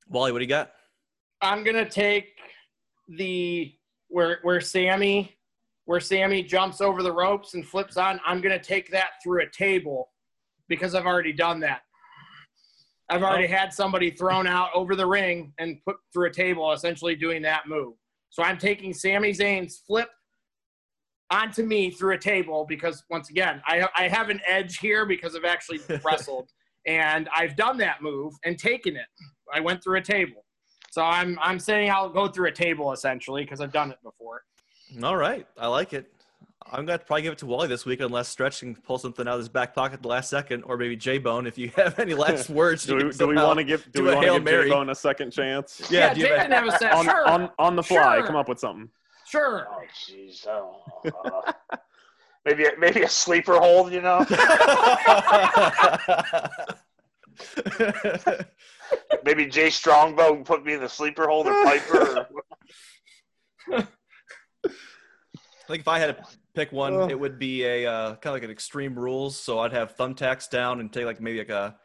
[0.09, 0.73] Wally, what do you got?
[1.41, 2.37] I'm gonna take
[3.09, 3.75] the
[4.09, 5.35] where where Sami
[5.87, 8.21] where Sami jumps over the ropes and flips on.
[8.27, 10.11] I'm gonna take that through a table
[10.69, 11.84] because I've already done that.
[13.11, 17.15] I've already had somebody thrown out over the ring and put through a table, essentially
[17.15, 17.95] doing that move.
[18.31, 20.09] So I'm taking Sami Zayn's flip
[21.31, 25.37] onto me through a table because once again, I I have an edge here because
[25.37, 26.51] I've actually wrestled
[26.87, 29.07] and I've done that move and taken it.
[29.53, 30.45] I went through a table.
[30.91, 34.43] So I'm I'm saying I'll go through a table essentially because I've done it before.
[35.03, 36.13] All right, I like it.
[36.73, 39.29] I'm going to probably give it to Wally this week unless Stretch can pull something
[39.29, 41.47] out of his back pocket at the last second, or maybe J Bone.
[41.47, 44.03] If you have any last words, Do we, do we want to give do do
[44.05, 44.69] we a want to give Mary.
[44.71, 45.83] J-Bone a second chance?
[45.91, 46.93] Yeah, Yeah, do you Jay have- have a set.
[46.93, 48.27] On, sure, on on the fly, Sure.
[48.27, 48.89] come up with something.
[49.27, 49.67] sure.
[49.71, 50.83] oh jeez, oh,
[51.25, 51.53] uh,
[52.47, 54.25] maybe a- maybe a sleeper hold, you know?
[59.25, 62.27] Maybe Jay Strongbow can put me in the sleeper hold or Piper.
[63.71, 64.69] Or, I
[65.67, 66.23] think if I had to
[66.55, 67.11] pick one, Ugh.
[67.11, 69.39] it would be a uh, kind of like an extreme rules.
[69.39, 71.77] So I'd have thumbtacks down and take like maybe like a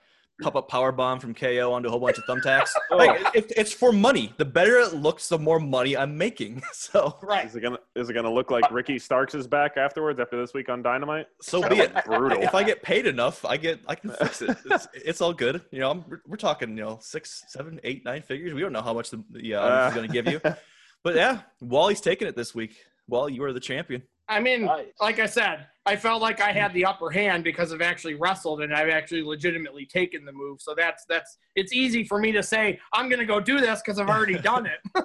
[0.42, 2.70] pop up power bomb from KO onto a whole bunch of thumbtacks.
[2.92, 4.34] like, it, it's for money.
[4.38, 6.62] The better it looks, the more money I'm making.
[6.74, 7.46] So Right.
[7.46, 10.54] Is it gonna is it gonna look like Ricky Starks is back afterwards after this
[10.54, 11.28] week on Dynamite?
[11.42, 11.94] so be it.
[12.06, 12.42] Brutal.
[12.42, 14.56] If I get paid enough, I get I can fix it.
[14.72, 15.62] It's, it's all good.
[15.72, 18.54] You know, I'm, we're- we're talking you know six, seven, eight, nine figures.
[18.54, 19.88] We don't know how much the, yeah uh, Uh.
[19.90, 20.40] is going to give you,
[21.04, 22.78] but yeah, Wally's taking it this week.
[23.10, 24.04] Wally, you are the champion.
[24.30, 24.86] I mean, Nice.
[25.02, 28.62] like I said, I felt like I had the upper hand because I've actually wrestled
[28.62, 30.62] and I've actually legitimately taken the move.
[30.62, 34.00] So that's that's it's easy for me to say I'm gonna go do this because
[34.00, 34.80] I've already done it.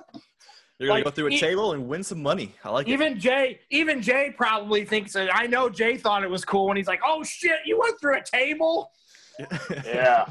[0.79, 2.55] You're going Like, to go through a e- table and win some money.
[2.65, 2.93] I like it.
[2.93, 5.35] even Jay, even Jay probably thinks that.
[5.35, 8.19] I know Jay thought it was cool when he's like, "Oh shit, you went through
[8.19, 8.91] a table."
[9.87, 10.27] yeah.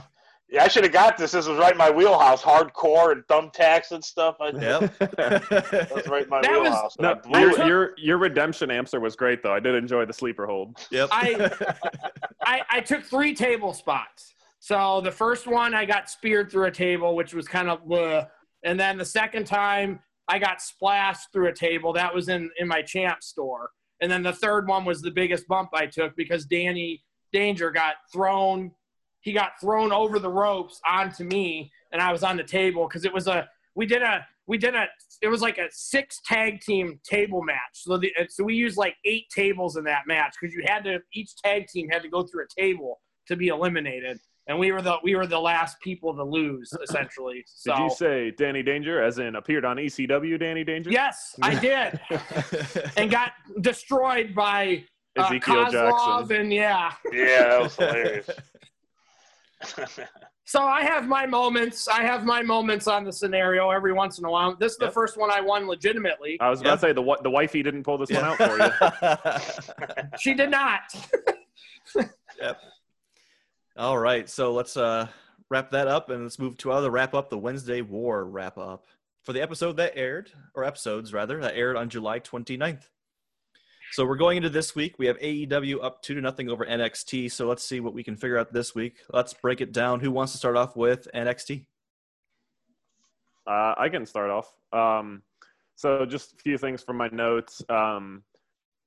[0.54, 1.32] Yeah, I should have got this.
[1.32, 2.44] This was right in my wheelhouse.
[2.44, 4.36] Hardcore and thumbtacks and stuff.
[4.40, 4.98] I, Yep.
[5.00, 6.96] That was right in my That was- wheelhouse.
[6.98, 7.68] and I No, blew your, it.
[7.68, 9.52] your your redemption answer was great though.
[9.54, 10.78] I did enjoy the sleeper hold.
[10.92, 11.10] yep.
[11.12, 11.52] I-
[12.46, 14.36] I, I took three table spots.
[14.60, 18.28] So the first one, I got speared through a table, which was kind of, bleh.
[18.64, 21.94] and then the second time, I got splashed through a table.
[21.94, 23.72] That was in in my champ store.
[24.02, 27.96] And then the third one was the biggest bump I took because Danny Danger got
[28.14, 28.72] thrown
[29.24, 33.06] he got thrown over the ropes onto me, and I was on the table because
[33.06, 34.86] it was a we did a we did a
[35.22, 37.58] it was like a six tag team table match.
[37.74, 41.00] So the so we used like eight tables in that match because you had to
[41.14, 44.82] each tag team had to go through a table to be eliminated, and we were
[44.82, 47.44] the we were the last people to lose essentially.
[47.48, 50.92] So Did you say Danny Danger, as in appeared on ECW Danny Danger?
[50.92, 52.00] yes, I did,
[52.98, 54.84] and got destroyed by
[55.18, 56.36] uh, Ezekiel Kozlov Jackson.
[56.42, 56.92] and yeah.
[57.14, 58.30] Yeah, that was hilarious.
[60.46, 61.88] So I have my moments.
[61.88, 64.58] I have my moments on the scenario every once in a while.
[64.58, 66.38] This is the first one I won legitimately.
[66.42, 66.76] I was about Yeah.
[66.76, 70.04] to say the the wifey didn't pull this one out for you.
[70.20, 70.82] She did not.
[72.42, 72.60] yep.
[73.78, 75.08] All right, so let's uh,
[75.50, 78.86] wrap that up and let's move to other wrap up the Wednesday War wrap up
[79.24, 82.90] for the episode that aired, or episodes rather, that aired on July 29th.
[83.94, 84.96] So we're going into this week.
[84.98, 87.32] We have AEW up two to nothing over NXT.
[87.32, 88.96] So let's see what we can figure out this week.
[89.12, 90.00] Let's break it down.
[90.00, 91.68] Who wants to start off with NXT?
[93.46, 94.52] Uh, I can start off.
[94.72, 95.22] Um,
[95.76, 97.62] so just a few things from my notes.
[97.70, 98.24] Um,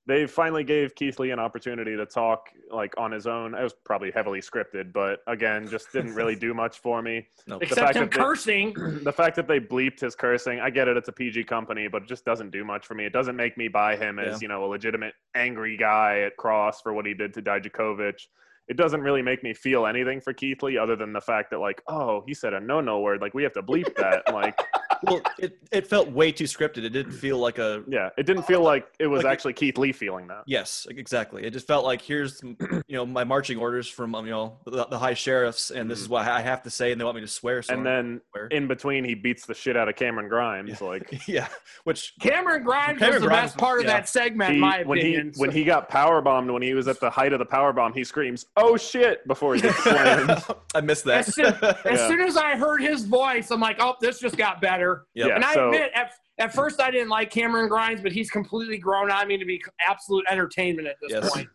[0.08, 3.54] they finally gave Keith Lee an opportunity to talk like on his own.
[3.54, 7.26] It was probably heavily scripted, but again, just didn't really do much for me.
[7.48, 7.58] No.
[7.58, 8.72] The Except fact him that they- cursing.
[9.04, 10.96] the fact that they bleeped his cursing, I get it.
[10.96, 13.04] It's a PG company, but it just doesn't do much for me.
[13.04, 14.38] It doesn't make me buy him as Yeah.
[14.42, 18.20] you know a legitimate angry guy at Kross for what he did to Dijakovic.
[18.68, 21.60] It doesn't really make me feel anything for Keith Lee other than the fact that
[21.60, 23.20] like, oh, he said a no-no word.
[23.20, 24.24] Like we have to bleep that.
[24.34, 24.58] like,
[25.02, 26.78] Well, it, it felt way too scripted.
[26.84, 29.52] It didn't feel like a yeah, it didn't feel like it was Like it- actually
[29.54, 30.42] Keith Lee feeling that.
[30.46, 31.44] Yes, exactly.
[31.44, 32.56] It just felt like here's you
[32.96, 36.08] know my marching orders from um, you know the, the high sheriffs, and this is
[36.08, 37.62] what I have to say, and they want me to swear.
[37.62, 38.46] So And then swear.
[38.48, 40.80] in between, he beats the shit out of Cameron Grimes.
[40.80, 41.48] Like yeah,
[41.84, 43.92] which Cameron Grimes Cameron was the Grimes best part of yeah.
[43.92, 45.32] that segment, he, in my when he opinion.
[45.36, 47.92] when he got power bombed, when he was at the height of the power bomb,
[47.92, 50.42] he screams, "Oh shit!" before he gets slammed.
[50.74, 51.26] I missed that.
[51.28, 52.08] as, soon, as Yeah.
[52.08, 54.85] soon as I heard his voice, I'm like, oh, this just got better.
[55.14, 55.28] Yep.
[55.28, 58.30] Yeah, and I so- admit, at, at first I didn't like Cameron Grimes, but he's
[58.30, 61.32] completely grown on me to be absolute entertainment at this Yes.
[61.32, 61.48] point.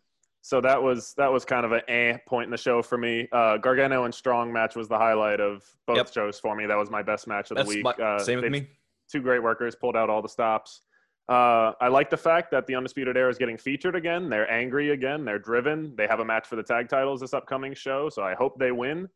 [0.43, 3.27] So that was that was kind of an eh point in the show for me.
[3.32, 6.13] Uh, Gargano and Strong match was the highlight of both Yep.
[6.13, 6.65] shows for me.
[6.65, 7.84] That was my best match of the week.
[7.84, 8.67] my, uh, same with me.
[9.11, 10.82] Two great workers pulled out all the stops.
[11.29, 14.29] Uh, I like the fact that the Undisputed Era is getting featured again.
[14.29, 15.23] They're angry again.
[15.23, 15.95] They're driven.
[15.95, 18.71] They have a match for the tag titles this upcoming show, so I hope they
[18.71, 19.07] win.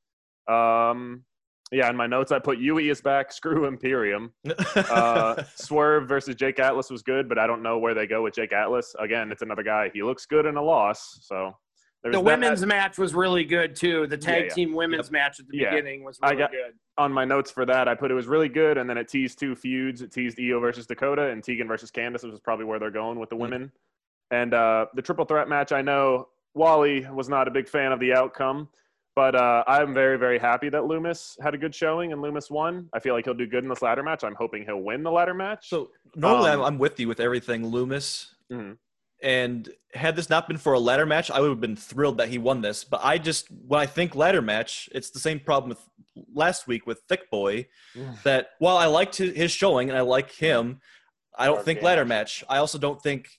[0.48, 1.24] Um,
[1.72, 3.32] yeah, in my notes I put UE is back.
[3.32, 4.32] Screw Imperium.
[4.76, 8.34] Uh, Swerve versus Jake Atlas was good, but I don't know where they go with
[8.36, 8.94] Jake Atlas.
[9.00, 9.90] Again, it's another guy.
[9.94, 11.56] He looks good in a loss, so
[12.04, 12.26] there's The that.
[12.26, 14.06] women's match was really good too.
[14.08, 14.54] The tag Yeah, yeah.
[14.54, 15.70] team women's match at the Yeah.
[15.72, 16.74] beginning was I really got- good.
[16.98, 17.88] on my notes for that.
[17.88, 20.02] I put it was really good, and then it teased two feuds.
[20.02, 23.20] It teased Io versus Dakota and Tegan versus Candice, which is probably where they're going
[23.20, 23.40] with the Mm.
[23.40, 23.72] women.
[24.32, 28.00] And uh, the triple threat match, I know Wally was not a big fan of
[28.00, 28.70] the outcome,
[29.16, 32.90] but uh, I'm very, very happy that Lumis had a good showing and Lumis won.
[32.94, 34.24] I feel like he'll do good in this ladder match.
[34.24, 35.70] I'm hoping he'll win the ladder match.
[35.70, 38.28] so normally Um, I'm, I'm with you with everything, Lumis.
[38.52, 38.78] Mhm.
[39.24, 42.28] And had this not been for a ladder match, I would have been thrilled that
[42.28, 42.84] he won this.
[42.84, 45.80] But I just, when I think ladder match, it's the same problem with
[46.34, 47.68] last week with Thick Boy.
[47.96, 48.22] Mm.
[48.24, 50.82] That while I liked his, showing and I like him,
[51.38, 51.88] I don't think Gargano.
[51.88, 52.44] ladder match.
[52.50, 53.30] I also don't think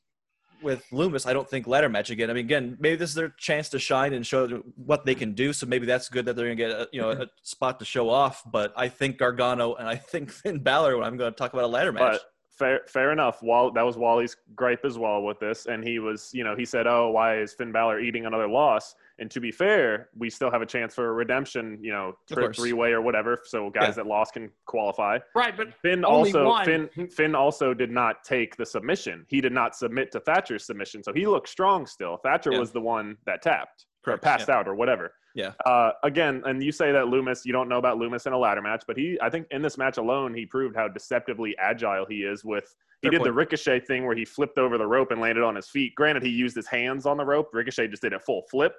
[0.63, 2.31] with Lumis, I don't think ladder match again.
[2.31, 4.47] I mean, again, maybe this is their chance to shine and show
[4.77, 5.53] what they can do.
[5.53, 7.23] So maybe that's good that they're gonna get a, you know mm-hmm.
[7.23, 8.43] a spot to show off.
[8.51, 10.97] But I think Gargano and I think Finn Balor.
[10.97, 13.43] When I'm going to talk about a ladder match, But fair, fair enough.
[13.43, 16.65] Wall, that was Wally's gripe as well with this, and he was, you know, he
[16.65, 20.51] said, "Oh, why is Finn Balor eating another loss?" And to be fair, we still
[20.51, 22.57] have a chance for a redemption, you know, Of course.
[22.59, 23.91] three way or whatever, so guys Yeah.
[24.03, 25.19] that lost can qualify.
[25.35, 26.65] Right, but Finn Only also one.
[26.67, 29.25] Finn Finn also did not take the submission.
[29.29, 32.19] He did not submit to Thatcher's submission, so he looked strong still.
[32.19, 32.59] Thatcher Yeah.
[32.59, 35.15] was the one that tapped or Correct, passed out or whatever.
[35.35, 35.53] Yeah.
[35.67, 38.63] Uh, again, and you say that Lumis, you don't know about Lumis in a ladder
[38.63, 42.23] match, but he, I think, in this match alone, he proved how deceptively agile he
[42.25, 42.43] is.
[42.45, 45.43] With he Fair did the ricochet thing where he flipped over the rope and landed
[45.45, 45.95] on his feet.
[45.95, 47.51] Granted, he used his hands on the rope.
[47.53, 48.75] Ricochet just did a full flip.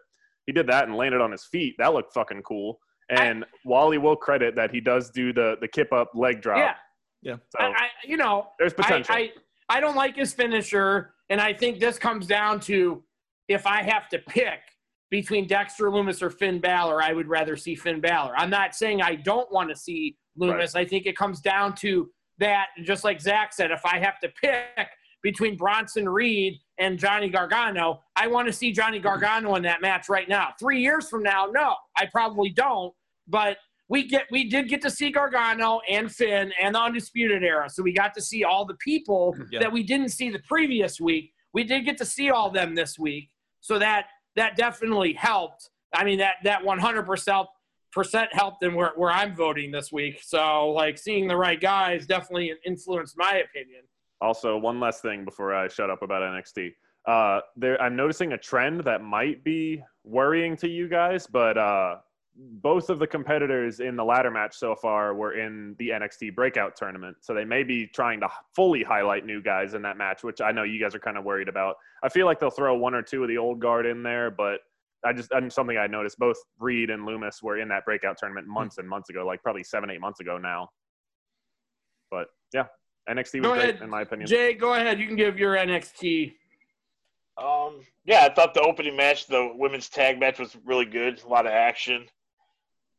[0.48, 1.76] He did that and landed on his feet.
[1.78, 2.80] That looked fucking cool.
[3.10, 6.58] And Wally will credit that he does do the the kip up leg drop.
[6.58, 6.74] yeah,
[7.22, 9.16] yeah, So I, I, you know, there's potential.
[9.16, 9.32] I,
[9.70, 13.04] I, I don't like his finisher, and I think this comes down to
[13.48, 14.60] if I have to pick
[15.10, 18.34] between Dexter Lumis or Finn Balor, I would rather see Finn Balor.
[18.36, 20.76] I'm not saying I don't want to see Lumis.
[20.76, 24.30] I think it comes down to that, just like Zach said, if I have to
[24.42, 24.90] pick
[25.24, 30.10] between Bronson Reed and Johnny Gargano, I want to see Johnny Gargano in that match
[30.10, 30.54] right now.
[30.60, 32.94] Three years from now, no, I probably don't.
[33.28, 33.58] But
[33.90, 37.82] we get we did get to see Gargano and Finn and the Undisputed Era, so
[37.84, 39.60] we got to see all the people Yeah.
[39.60, 41.34] that we didn't see the previous week.
[41.54, 43.30] We did get to see all them this week,
[43.62, 45.70] so that that definitely helped.
[45.94, 47.48] I mean that that 100%
[48.34, 50.20] helped in where, where I'm voting this week.
[50.22, 53.82] So like seeing the right guys definitely influenced my opinion.
[54.22, 56.74] Also, one last thing before I shut up about NXT.
[57.08, 61.98] Uh, there, I'm noticing a trend that might be worrying to you guys, but uh,
[62.36, 66.76] both of the competitors in the ladder match so far were in the NXT breakout
[66.76, 67.18] tournament.
[67.22, 70.52] So they may be trying to fully highlight new guys in that match, which I
[70.52, 71.76] know you guys are kind of worried about.
[72.04, 74.60] I feel like they'll throw one or two of the old guard in there, but
[75.06, 78.78] I just something I noticed both Reed and Lumis were in that breakout tournament months
[78.78, 80.70] and months ago, like probably seven, eight months ago now.
[82.12, 82.66] But yeah,
[83.10, 84.28] NXT was Go great ahead, in my opinion.
[84.28, 85.00] Jay, go ahead.
[85.00, 86.34] You can give your NXT.
[87.38, 91.22] Um, yeah, I thought the opening match, the women's tag match, was really good.
[91.24, 92.06] A lot of action.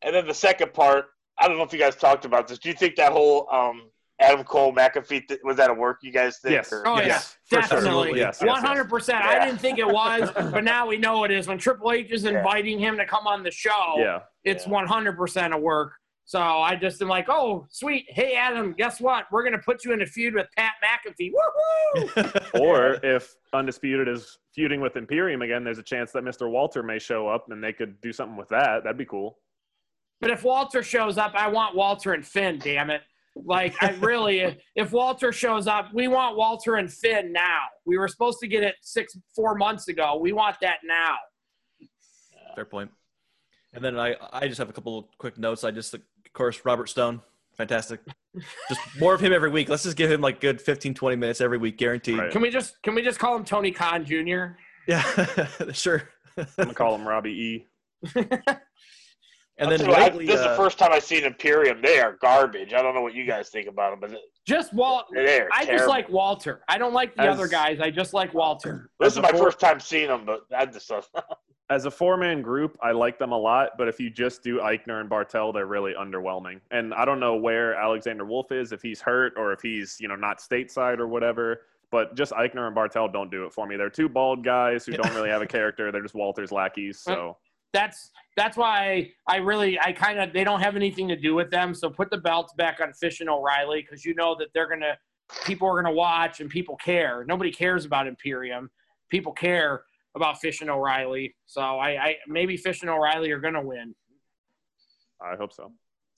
[0.03, 1.07] And then the second part,
[1.39, 2.59] I don't know if you guys talked about this.
[2.59, 3.91] Do you think that whole um,
[4.21, 5.99] Adam Cole McAfee th- was that a work?
[6.03, 6.53] You guys think?
[6.53, 6.73] Yes.
[6.73, 7.81] or- Oh Yes, yeah, for sure.
[7.81, 8.19] definitely.
[8.21, 9.25] Yes, yes, One hundred percent.
[9.25, 11.49] I didn't think it was, but now we know it is.
[11.49, 12.39] When Triple H is Yeah.
[12.39, 14.73] inviting him to come on the show, yeah, it's Yeah.
[14.73, 15.93] one hundred percent of work.
[16.29, 18.05] So I just am like, oh, sweet.
[18.11, 19.24] Hey, Adam, guess what?
[19.33, 21.33] We're gonna put you in a feud with Pat McAfee.
[21.33, 22.61] Woohoo!
[22.61, 26.51] or if Undisputed is feuding with Imperium again, there's a chance that Mr.
[26.51, 28.85] Walter may show up and they could do something with that.
[28.85, 29.39] That'd be cool.
[30.20, 32.59] But if Walter shows up, I want Walter and Finn.
[32.59, 33.01] Damn it!
[33.35, 37.61] Like I really, if Walter shows up, we want Walter and Finn now.
[37.87, 40.18] We were supposed to get it six, four months ago.
[40.20, 41.16] We want that now.
[42.55, 42.91] Fair point.
[43.74, 45.62] And then I, I just have a couple of quick notes.
[45.62, 46.01] I just, of
[46.39, 47.20] course, Robert Stone,
[47.57, 48.01] fantastic.
[48.68, 49.68] Just more of him every week.
[49.68, 52.16] Let's just give him like good 15, 20 minutes every week, guaranteed.
[52.18, 52.30] Right.
[52.30, 54.55] Can we just can we just call him Tony Khan Jr.?
[54.86, 55.03] Yeah,
[55.72, 56.09] sure.
[56.39, 57.66] I'm gonna call him Robbie E.
[59.61, 61.82] And then tell you, I- lately, this is uh, the first time I've seen Imperium.
[61.82, 62.72] They are garbage.
[62.72, 65.07] I don't know what you guys think about them, but Just Walt.
[65.12, 66.62] they are I just like Walter.
[66.68, 67.80] I don't like the As- other guys.
[67.80, 68.89] I just like Walter.
[69.01, 71.03] This is a my four- first time seeing them, but I just uh,
[71.71, 74.59] As a four man group, I like them a lot, but if you just do
[74.59, 76.61] Aichner and Barthel, they're really underwhelming.
[76.71, 80.09] And I don't know where Alexander Wolf is, if he's hurt or if he's, you
[80.09, 81.62] know, not stateside or whatever.
[81.91, 83.77] But just Aichner and Barthel don't do it for me.
[83.77, 85.93] They're two bald guys who don't really have a character.
[85.93, 87.01] They're just Walter's lackeys.
[87.01, 87.37] So
[87.73, 91.51] That's that's why I really I kind of they don't have anything to do with
[91.51, 91.75] them.
[91.75, 94.97] So put the belts back on Fish and O'Reilly because you know that they're gonna
[95.45, 97.25] people are gonna watch and people care.
[97.27, 98.71] Nobody cares about Imperium.
[99.11, 99.83] People care
[100.15, 101.35] about Fish and O'Reilly.
[101.47, 103.95] So I, I maybe Fish and O'Reilly are gonna win.
[105.21, 105.73] I hope so.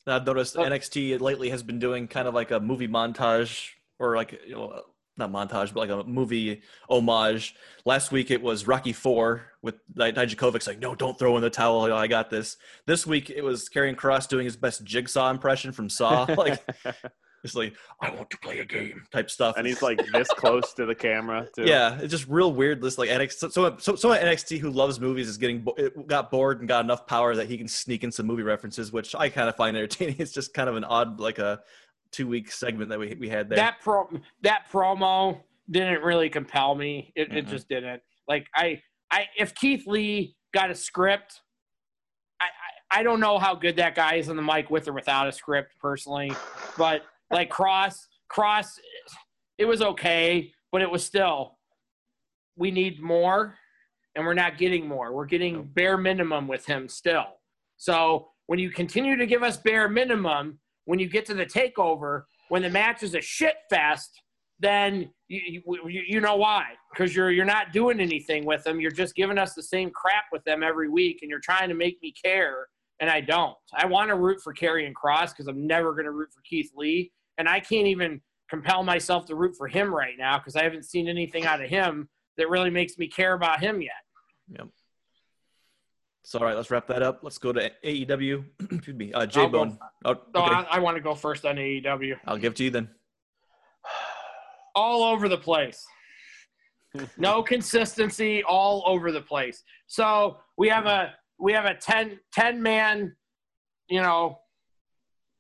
[0.07, 0.63] I've noticed Oh.
[0.65, 3.69] NXT lately has been doing kind of like a movie montage
[3.99, 4.83] or like you know
[5.17, 7.55] not montage but like a movie homage.
[7.85, 11.51] Last week it was Rocky Four with Di- Dijakovic's like no don't throw in the
[11.51, 12.57] towel I got this.
[12.87, 16.63] This week it was Karrion Kross doing his best Jigsaw impression from Saw like
[17.45, 19.57] it's like I want to play a game type stuff.
[19.57, 21.65] and he's like this close to the camera, too.
[21.65, 22.83] yeah, it's just real weird.
[22.83, 26.31] This like NXT, so so someone at NXT who loves movies is getting it got
[26.31, 29.29] bored and got enough power that he can sneak in some movie references, which I
[29.29, 30.17] kind of find entertaining.
[30.19, 31.61] It's just kind of an odd like a
[32.13, 33.57] two week segment that we we had there.
[33.57, 34.09] That pro
[34.43, 37.13] that promo didn't really compel me.
[37.15, 37.51] It, it Mhm.
[37.51, 38.03] just didn't.
[38.29, 41.41] Like I I if Keith Lee got a script,
[42.41, 44.93] I, I I don't know how good that guy is on the mic with or
[44.93, 46.33] without a script personally,
[46.77, 47.97] but like Kross
[48.31, 48.79] Kross,
[49.59, 51.59] it was okay, but it was still
[52.57, 53.57] we need more,
[54.15, 55.15] and we're not getting more.
[55.15, 57.27] We're getting bare minimum with him still.
[57.77, 62.25] So when you continue to give us bare minimum, when you get to the takeover,
[62.49, 64.21] when the match is a shit fest,
[64.59, 66.65] then you, you, you know why?
[66.93, 68.81] Because you're you're not doing anything with them.
[68.81, 71.75] You're just giving us the same crap with them every week, and you're trying to
[71.75, 72.67] make me care,
[73.01, 73.57] and I don't.
[73.75, 76.71] I want to root for Karrion Kross because I'm never going to root for Keith
[76.77, 77.11] Lee,
[77.41, 80.85] and I can't even compel myself to root for him right now because I haven't
[80.85, 83.93] seen anything out of him that really makes me care about him yet.
[84.51, 84.69] Yep.
[86.23, 87.21] so all right, let's wrap that up.
[87.23, 88.45] Let's go to AEW.
[88.73, 89.79] Excuse me, uh, J Bone.
[90.05, 90.21] Oh, okay.
[90.35, 92.17] So I, I want to go first on AEW.
[92.27, 92.89] I'll give it to you then.
[94.75, 95.87] all over the place.
[97.17, 99.63] No consistency all over the place.
[99.87, 103.17] So we have a we have a 10, 10 man,
[103.89, 104.41] you know,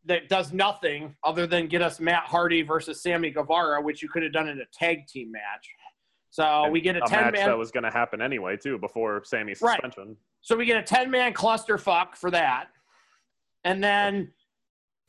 [0.06, 4.22] that does nothing other than get us Matt Hardy versus Sammy Guevara, which you could
[4.22, 5.68] have done in a tag team match.
[6.30, 8.56] So And we get a a ten match man that was going to happen anyway,
[8.56, 9.74] too, before Sammy's Right.
[9.74, 10.16] suspension.
[10.40, 12.68] So we get a 10 man clusterfuck for that.
[13.64, 14.32] And then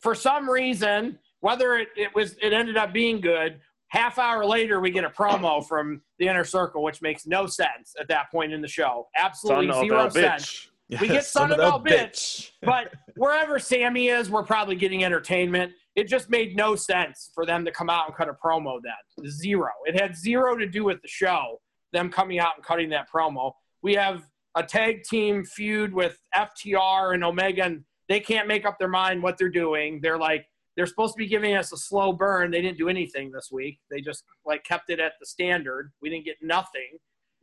[0.02, 4.82] for some reason, whether it, it was it ended up being good, half hour later
[4.82, 8.52] we get a promo from the inner circle, which makes no sense at that point
[8.52, 9.08] in the show.
[9.16, 10.44] Absolutely Son zero sense.
[10.44, 10.68] bitch.
[11.00, 12.52] We get Son of a a bitch.
[12.62, 15.72] But wherever Sammy is, we're probably getting entertainment.
[15.96, 19.30] It just made no sense for them to come out and cut a promo then.
[19.30, 19.70] Zero.
[19.86, 21.62] It had zero to do with the show,
[21.94, 23.54] them coming out and cutting that promo.
[23.82, 24.24] We have
[24.56, 29.24] a tag team feud with FTR and Omega, and they can't make up their mind
[29.24, 30.00] what they're doing.
[30.02, 32.52] They're like they're supposed to be giving us a slow burn.
[32.52, 33.80] They didn't do anything this week.
[33.89, 35.92] They just like kept it at the standard.
[36.02, 36.98] We didn't get nothing.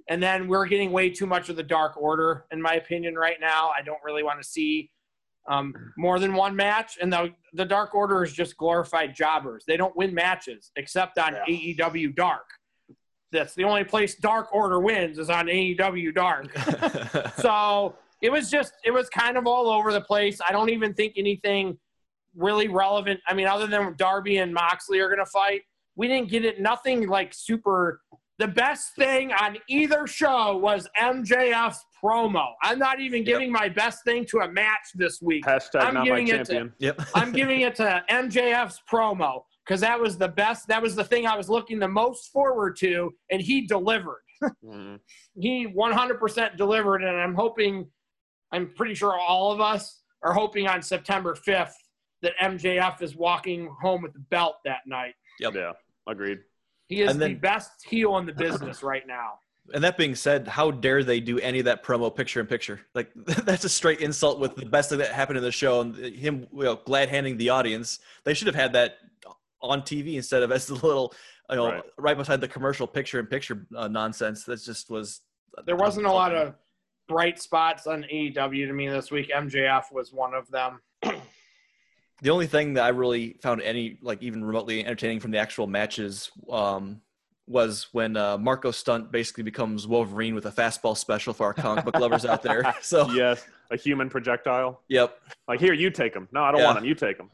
[0.08, 3.36] And then we're getting way too much of the Dark Order, in my opinion, right
[3.40, 3.70] now.
[3.78, 4.90] I don't really want to see
[5.48, 6.98] um, more than one match.
[7.00, 9.64] And the, the Dark Order is just glorified jobbers.
[9.66, 11.74] They don't win matches except on Yeah.
[11.88, 12.46] AEW Dark.
[13.32, 16.56] That's the only place Dark Order wins is on AEW Dark.
[17.36, 20.40] so it was just, it was kind of all over the place.
[20.46, 21.78] I don't even think anything
[22.34, 23.20] really relevant.
[23.26, 25.62] I mean, other than Darby and Moxley are going to fight,
[25.96, 26.60] we didn't get it.
[26.60, 28.00] Nothing like super.
[28.38, 32.46] The best thing on either show was MJF's promo.
[32.62, 35.44] I'm not even giving my best thing to a match this week.
[35.44, 36.72] Hashtag I'm not my giving it to- champion.
[36.78, 37.00] yep.
[37.16, 40.68] I'm giving it to MJF's promo because that was the best.
[40.68, 44.22] That was the thing I was looking the most forward to, and he delivered.
[44.64, 45.00] Mhm.
[45.34, 47.90] He 100% delivered, and I'm hoping,
[48.52, 51.72] I'm pretty sure all of us are hoping on September 5th
[52.22, 55.14] that MJF is walking home with the belt that night.
[55.40, 55.72] Yeah,
[56.06, 56.38] agreed.
[56.88, 59.38] He is then- the best heel in the business right now.
[59.74, 62.80] And that being said, how dare they do any of that promo picture in picture?
[62.94, 65.94] Like that's a straight insult with the best thing that happened in the show and
[65.94, 67.98] him you know, glad handing the audience.
[68.24, 68.96] They should have had that
[69.60, 71.12] on TV instead of as the little
[71.50, 72.16] you know right, Right.
[72.16, 74.44] beside the commercial picture in picture uh, nonsense.
[74.44, 75.20] That just was
[75.66, 76.54] There wasn't a lot of
[77.06, 79.30] bright spots on AEW to me this week.
[79.36, 80.80] MJF was one of them.
[82.22, 85.66] The only thing that I really found any like even remotely entertaining from the actual
[85.66, 87.00] matches um,
[87.46, 91.84] was when uh, Marco Stunt basically becomes Wolverine with a fastball special for our comic
[91.84, 92.74] book lovers out there.
[92.82, 94.82] So Yes, a human projectile.
[94.88, 96.28] yep, Like here, you take them.
[96.32, 96.66] No, I don't Yeah.
[96.66, 96.84] want them.
[96.84, 97.30] You take them.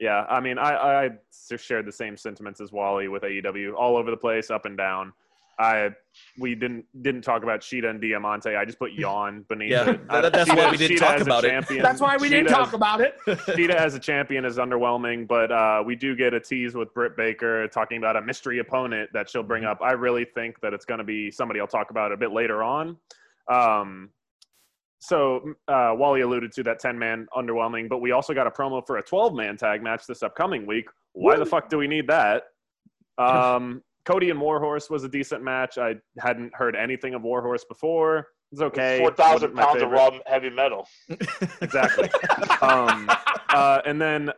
[0.00, 1.10] Yeah, I mean, I I
[1.56, 5.12] shared the same sentiments as Wally with AEW, all over the place, up and down.
[5.60, 5.90] I
[6.38, 8.54] we didn't didn't talk about Shida and Diamante.
[8.54, 10.08] I just put yawn beneath Yeah, it.
[10.08, 11.68] that- that's why we didn't Shida talk as a about it.
[11.82, 13.16] That's why we didn't talk as- about it.
[13.26, 17.16] Shida as a champion is underwhelming, but uh, we do get a tease with Britt
[17.16, 19.80] Baker talking about a mystery opponent that she'll bring up.
[19.82, 22.62] I really think that it's going to be somebody I'll talk about a bit later
[22.62, 22.96] on.
[23.50, 24.10] Um,
[25.00, 28.84] so uh, Wally alluded to that 10 man underwhelming, but we also got a promo
[28.86, 30.86] for a 12 man tag match this upcoming week.
[31.12, 32.44] Why the fuck do we need that?
[33.16, 35.76] Um, Cody and Warhorse was a decent match.
[35.76, 38.28] I hadn't heard anything of Warhorse before.
[38.50, 38.98] It's okay.
[39.00, 40.88] Four thousand pounds of raw heavy metal.
[41.60, 42.08] exactly.
[42.62, 43.10] um,
[43.50, 44.30] uh, and then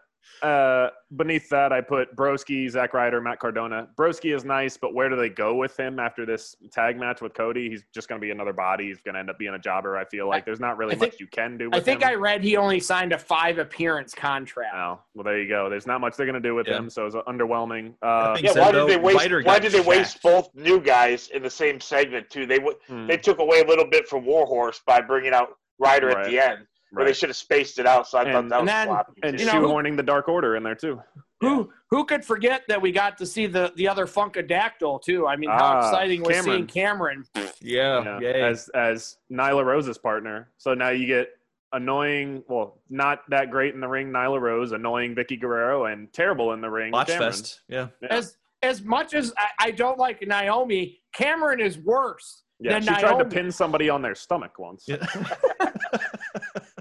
[0.42, 3.88] uh, beneath that, I put Broski, Zack Ryder, Matt Cardona.
[3.96, 7.34] Broski is nice, but where do they go with him after this tag match with
[7.34, 7.68] Cody?
[7.68, 8.86] He's just going to be another body.
[8.88, 9.96] He's going to end up being a jobber.
[9.96, 11.66] I feel like there's not really think- much you can do.
[11.70, 12.08] With I think him.
[12.10, 14.74] I read he only signed a five appearance contract.
[14.74, 15.68] Oh, well, there you go.
[15.68, 16.78] There's not much they're going to do with Yeah.
[16.78, 17.94] him, so it's underwhelming.
[18.02, 19.44] Uh, Yeah, said, why though, did they waste?
[19.44, 22.46] Why did they waste both new guys in the same segment too?
[22.46, 26.10] They w- hmm, they took away a little bit from Warhorse by bringing out Ryder
[26.10, 28.06] at the end, where they should have spaced it out.
[28.08, 29.12] So I thought And- that was and then- sloppy.
[29.22, 29.44] And too.
[29.44, 31.00] you know, who- shoehorning the Dark Order in there too.
[31.40, 35.26] Who who could forget that we got to see the the other Funkadactyl too?
[35.26, 36.44] I mean, how Ah, exciting was Cameron.
[36.44, 37.24] seeing Cameron?
[37.34, 38.42] yeah, Yeah, yay.
[38.42, 40.50] as as Nyla Rose's partner.
[40.58, 41.30] So now you get
[41.72, 46.52] annoying, well, not that great in the ring, Nyla Rose, annoying Vickie Guerrero, and terrible
[46.52, 47.30] in the ring, Watch Cameron.
[47.32, 47.60] fest.
[47.68, 48.08] Yeah, Yeah.
[48.10, 53.00] As as much as I, I don't like Naomi, Cameron is worse Yeah, than she
[53.00, 54.84] tried to pin somebody on their stomach once.
[54.86, 54.96] yeah.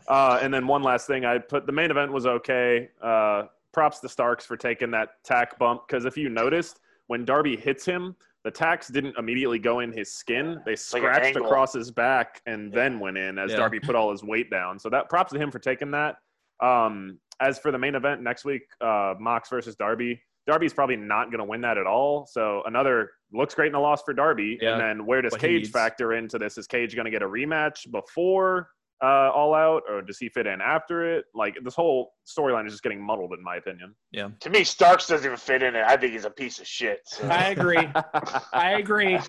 [0.10, 2.90] Uh, and then one last thing, I put the main event was okay.
[3.02, 7.56] Uh, props to Starks for taking that tack bump because if you noticed, when Darby
[7.56, 10.62] hits him, the tacks didn't immediately go in his skin.
[10.66, 11.46] They like an scratched angle.
[11.46, 13.58] across his back and then went in as Yeah.
[13.58, 14.80] Darby put all his weight down.
[14.80, 16.18] So that props to him for taking that.
[16.62, 20.22] Um, as for the main event next week, uh, Mox versus Darby.
[20.48, 22.26] Darby's probably not going to win that at all.
[22.26, 24.58] So another looks great in a loss for Darby.
[24.62, 26.58] Yeah, and then where does what Cage factor into this?
[26.58, 28.70] Is Cage going to get a rematch before
[29.02, 31.26] uh, All Out, or does he fit in after it?
[31.34, 33.96] Like this whole storyline is just getting muddled, in my opinion.
[34.12, 34.30] Yeah.
[34.42, 35.84] to me, Starks doesn't even fit in it.
[35.86, 37.00] I think he's a piece of shit.
[37.06, 37.28] So.
[37.28, 37.88] I agree.
[38.54, 39.20] I agree.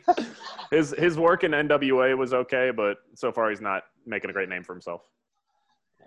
[0.70, 4.48] his his work in NWA was okay, but so far he's not making a great
[4.48, 5.02] name for himself.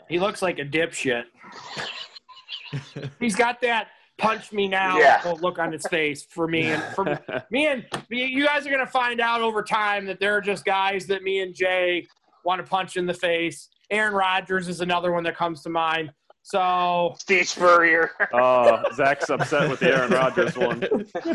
[0.10, 1.24] He looks like a dipshit.
[3.20, 3.88] He's got that
[4.18, 5.34] punch me now Yeah.
[5.42, 7.20] look on his face for me and for
[7.50, 11.08] me and you guys are gonna find out over time that there are just guys
[11.08, 12.06] that me and Jay
[12.44, 13.70] want to punch in the face.
[13.90, 16.12] Aaron Rodgers is another one that comes to mind.
[16.44, 18.12] So Steve Spurrier.
[18.34, 20.82] Oh, Zach's upset with the Aaron Rodgers one.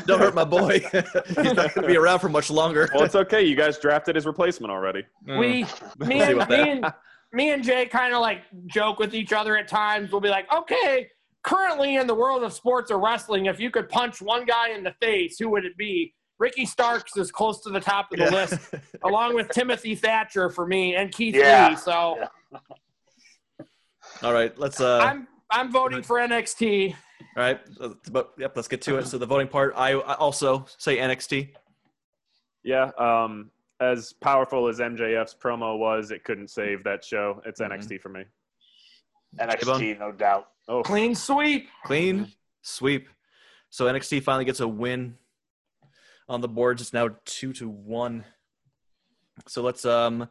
[0.07, 0.81] Don't hurt my boy.
[1.29, 2.91] He's not going to be around for much longer.
[2.93, 3.43] Well, it's okay.
[3.43, 5.05] You guys drafted his replacement already.
[5.27, 5.39] Mm.
[5.39, 6.93] we me and me and
[7.33, 10.11] me and Jay kind of like joke with each other at times.
[10.13, 11.09] We'll be like, okay,
[11.43, 14.83] currently in the world of sports or wrestling, if you could punch one guy in
[14.83, 16.15] the face, who would it be?
[16.39, 18.31] Ricky Starks is close to the top of the Yeah.
[18.31, 18.75] list,
[19.05, 21.71] along with Timothy Thatcher for me and Keith Yeah.
[21.71, 21.77] Lee.
[21.77, 22.59] So Yeah.
[24.23, 24.81] All right, let's.
[24.81, 26.93] Uh, I'm I'm voting for NXT.
[26.93, 26.97] all
[27.37, 27.61] right,
[28.11, 29.07] but yep, let's get to it.
[29.07, 31.55] So the voting part, I, I also say NXT.
[32.65, 32.91] Yeah.
[32.99, 33.51] Um,
[33.81, 37.41] as powerful as MJF's promo was, it couldn't save that show.
[37.47, 37.71] It's Mhm.
[37.73, 38.25] NXT for me.
[39.39, 40.49] NXT, no doubt.
[40.69, 41.69] Oh, Clean sweep.
[41.85, 42.31] Clean
[42.63, 43.09] sweep.
[43.71, 45.17] So NXT finally gets a win
[46.29, 46.83] on the boards.
[46.83, 48.25] It's now two to one.
[49.47, 50.29] So let's um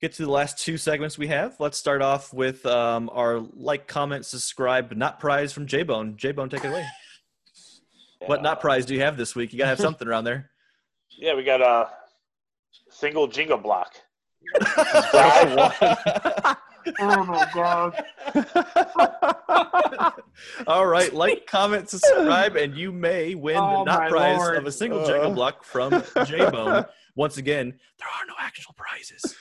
[0.00, 1.56] get to the last two segments we have.
[1.58, 6.16] Let's start off with um, our like, comment, subscribe, but not prize from J Bone.
[6.16, 6.86] J Bone, take it away.
[8.26, 9.52] What not prize do you have this week?
[9.52, 10.50] You gotta have something around there.
[11.18, 11.88] Yeah, we got a
[12.90, 13.94] single jingle block.
[17.00, 18.04] Oh my god.
[20.66, 24.56] All right, like, comment, subscribe, and you may win Oh, the not prize Lord.
[24.56, 25.06] of a single Uh.
[25.06, 26.84] jingle block from J Bone.
[27.14, 29.34] Once again, there are no actual prizes.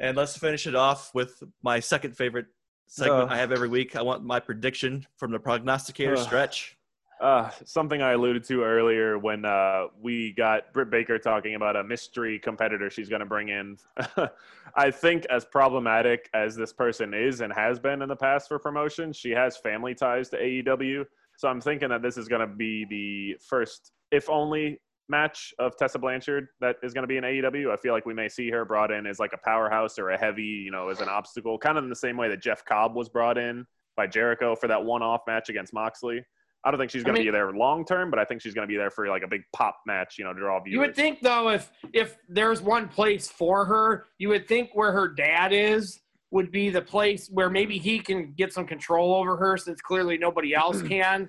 [0.00, 2.46] And let's finish it off with my second favorite
[2.86, 3.34] segment Uh.
[3.34, 3.96] I have every week.
[3.96, 6.20] I want my prediction from the prognosticator Uh.
[6.20, 6.76] stretch.
[7.22, 11.84] Uh, something I alluded to earlier when uh, we got Britt Baker talking about a
[11.84, 13.78] mystery competitor she's going to bring in.
[14.74, 18.58] I think, as problematic as this person is and has been in the past for
[18.58, 21.04] promotion, she has family ties to AEW.
[21.36, 25.76] So I'm thinking that this is going to be the first, if only, match of
[25.76, 27.72] Tessa Blanchard that is going to be in AEW.
[27.72, 30.18] I feel like we may see her brought in as like a powerhouse or a
[30.18, 32.96] heavy, you know, as an obstacle, kind of in the same way that Jeff Cobb
[32.96, 33.64] was brought in
[33.96, 36.24] by Jericho for that one-off match against Moxley.
[36.64, 38.66] I don't think she's going to be there long term, but I think she's going
[38.66, 40.72] to be there for like a big pop match, you know, to draw viewers.
[40.72, 44.92] You would think though, if if there's one place for her, you would think where
[44.92, 49.36] her dad is would be the place where maybe he can get some control over
[49.36, 51.28] her, since clearly nobody else can.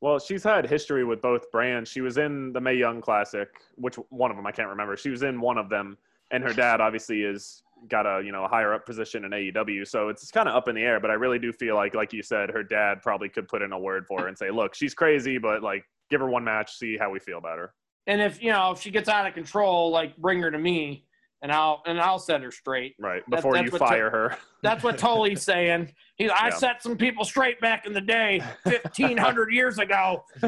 [0.00, 1.90] Well, she's had history with both brands.
[1.90, 4.96] She was in the Mae Young Classic, which one of them I can't remember.
[4.96, 5.96] She was in one of them,
[6.30, 9.86] and her dad obviously is got a you know a higher up position in AEW.
[9.86, 11.00] So it's kind of up in the air.
[11.00, 13.72] But I really do feel like, like you said, her dad probably could put in
[13.72, 16.74] a word for her and say, "Look, she's crazy, but like give her one match,
[16.76, 17.72] see how we feel about her."
[18.06, 21.04] And if you know if she gets out of control, like bring her to me,
[21.42, 22.94] and I'll and I'll set her straight.
[22.98, 24.36] Right That- before that's you what fire her.
[24.62, 25.92] That's what Tully's saying.
[26.16, 26.50] He, I Yeah.
[26.56, 30.24] set some people straight back in the day, fifteen hundred years ago,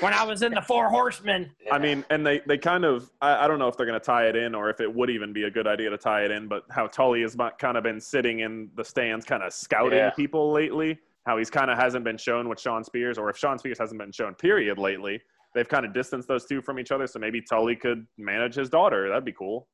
[0.00, 1.50] when I was in the Four Horsemen.
[1.72, 4.04] I mean, and they, they kind of, I, I don't know if they're going to
[4.04, 6.30] tie it in or if it would even be a good idea to tie it
[6.30, 9.98] in, but how Tully has kind of been sitting in the stands, kind of scouting
[9.98, 10.10] Yeah.
[10.10, 13.58] people lately, how he's kind of hasn't been shown with Shawn Spears, or if Shawn
[13.58, 15.20] Spears hasn't been shown, period, lately.
[15.54, 18.68] They've kind of distanced those two from each other, so maybe Tully could manage his
[18.68, 19.08] daughter.
[19.08, 19.66] That'd be cool.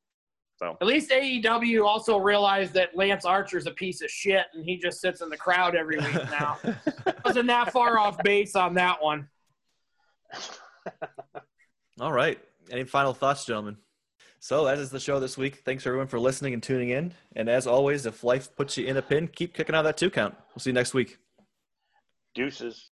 [0.57, 4.77] So, At least AEW also realized that Lance Archer's a piece of shit, and he
[4.77, 6.57] just sits in the crowd every week now.
[7.25, 9.27] Wasn't that far off base on that one.
[11.99, 12.39] All right.
[12.71, 13.77] Any final thoughts, gentlemen?
[14.39, 15.63] So that is the show this week.
[15.65, 17.13] Thanks everyone for listening and tuning in.
[17.35, 20.11] And as always, if life puts you in a pin, keep kicking out that two
[20.11, 20.35] count.
[20.49, 21.17] We'll see you next week.
[22.35, 22.83] Deuces.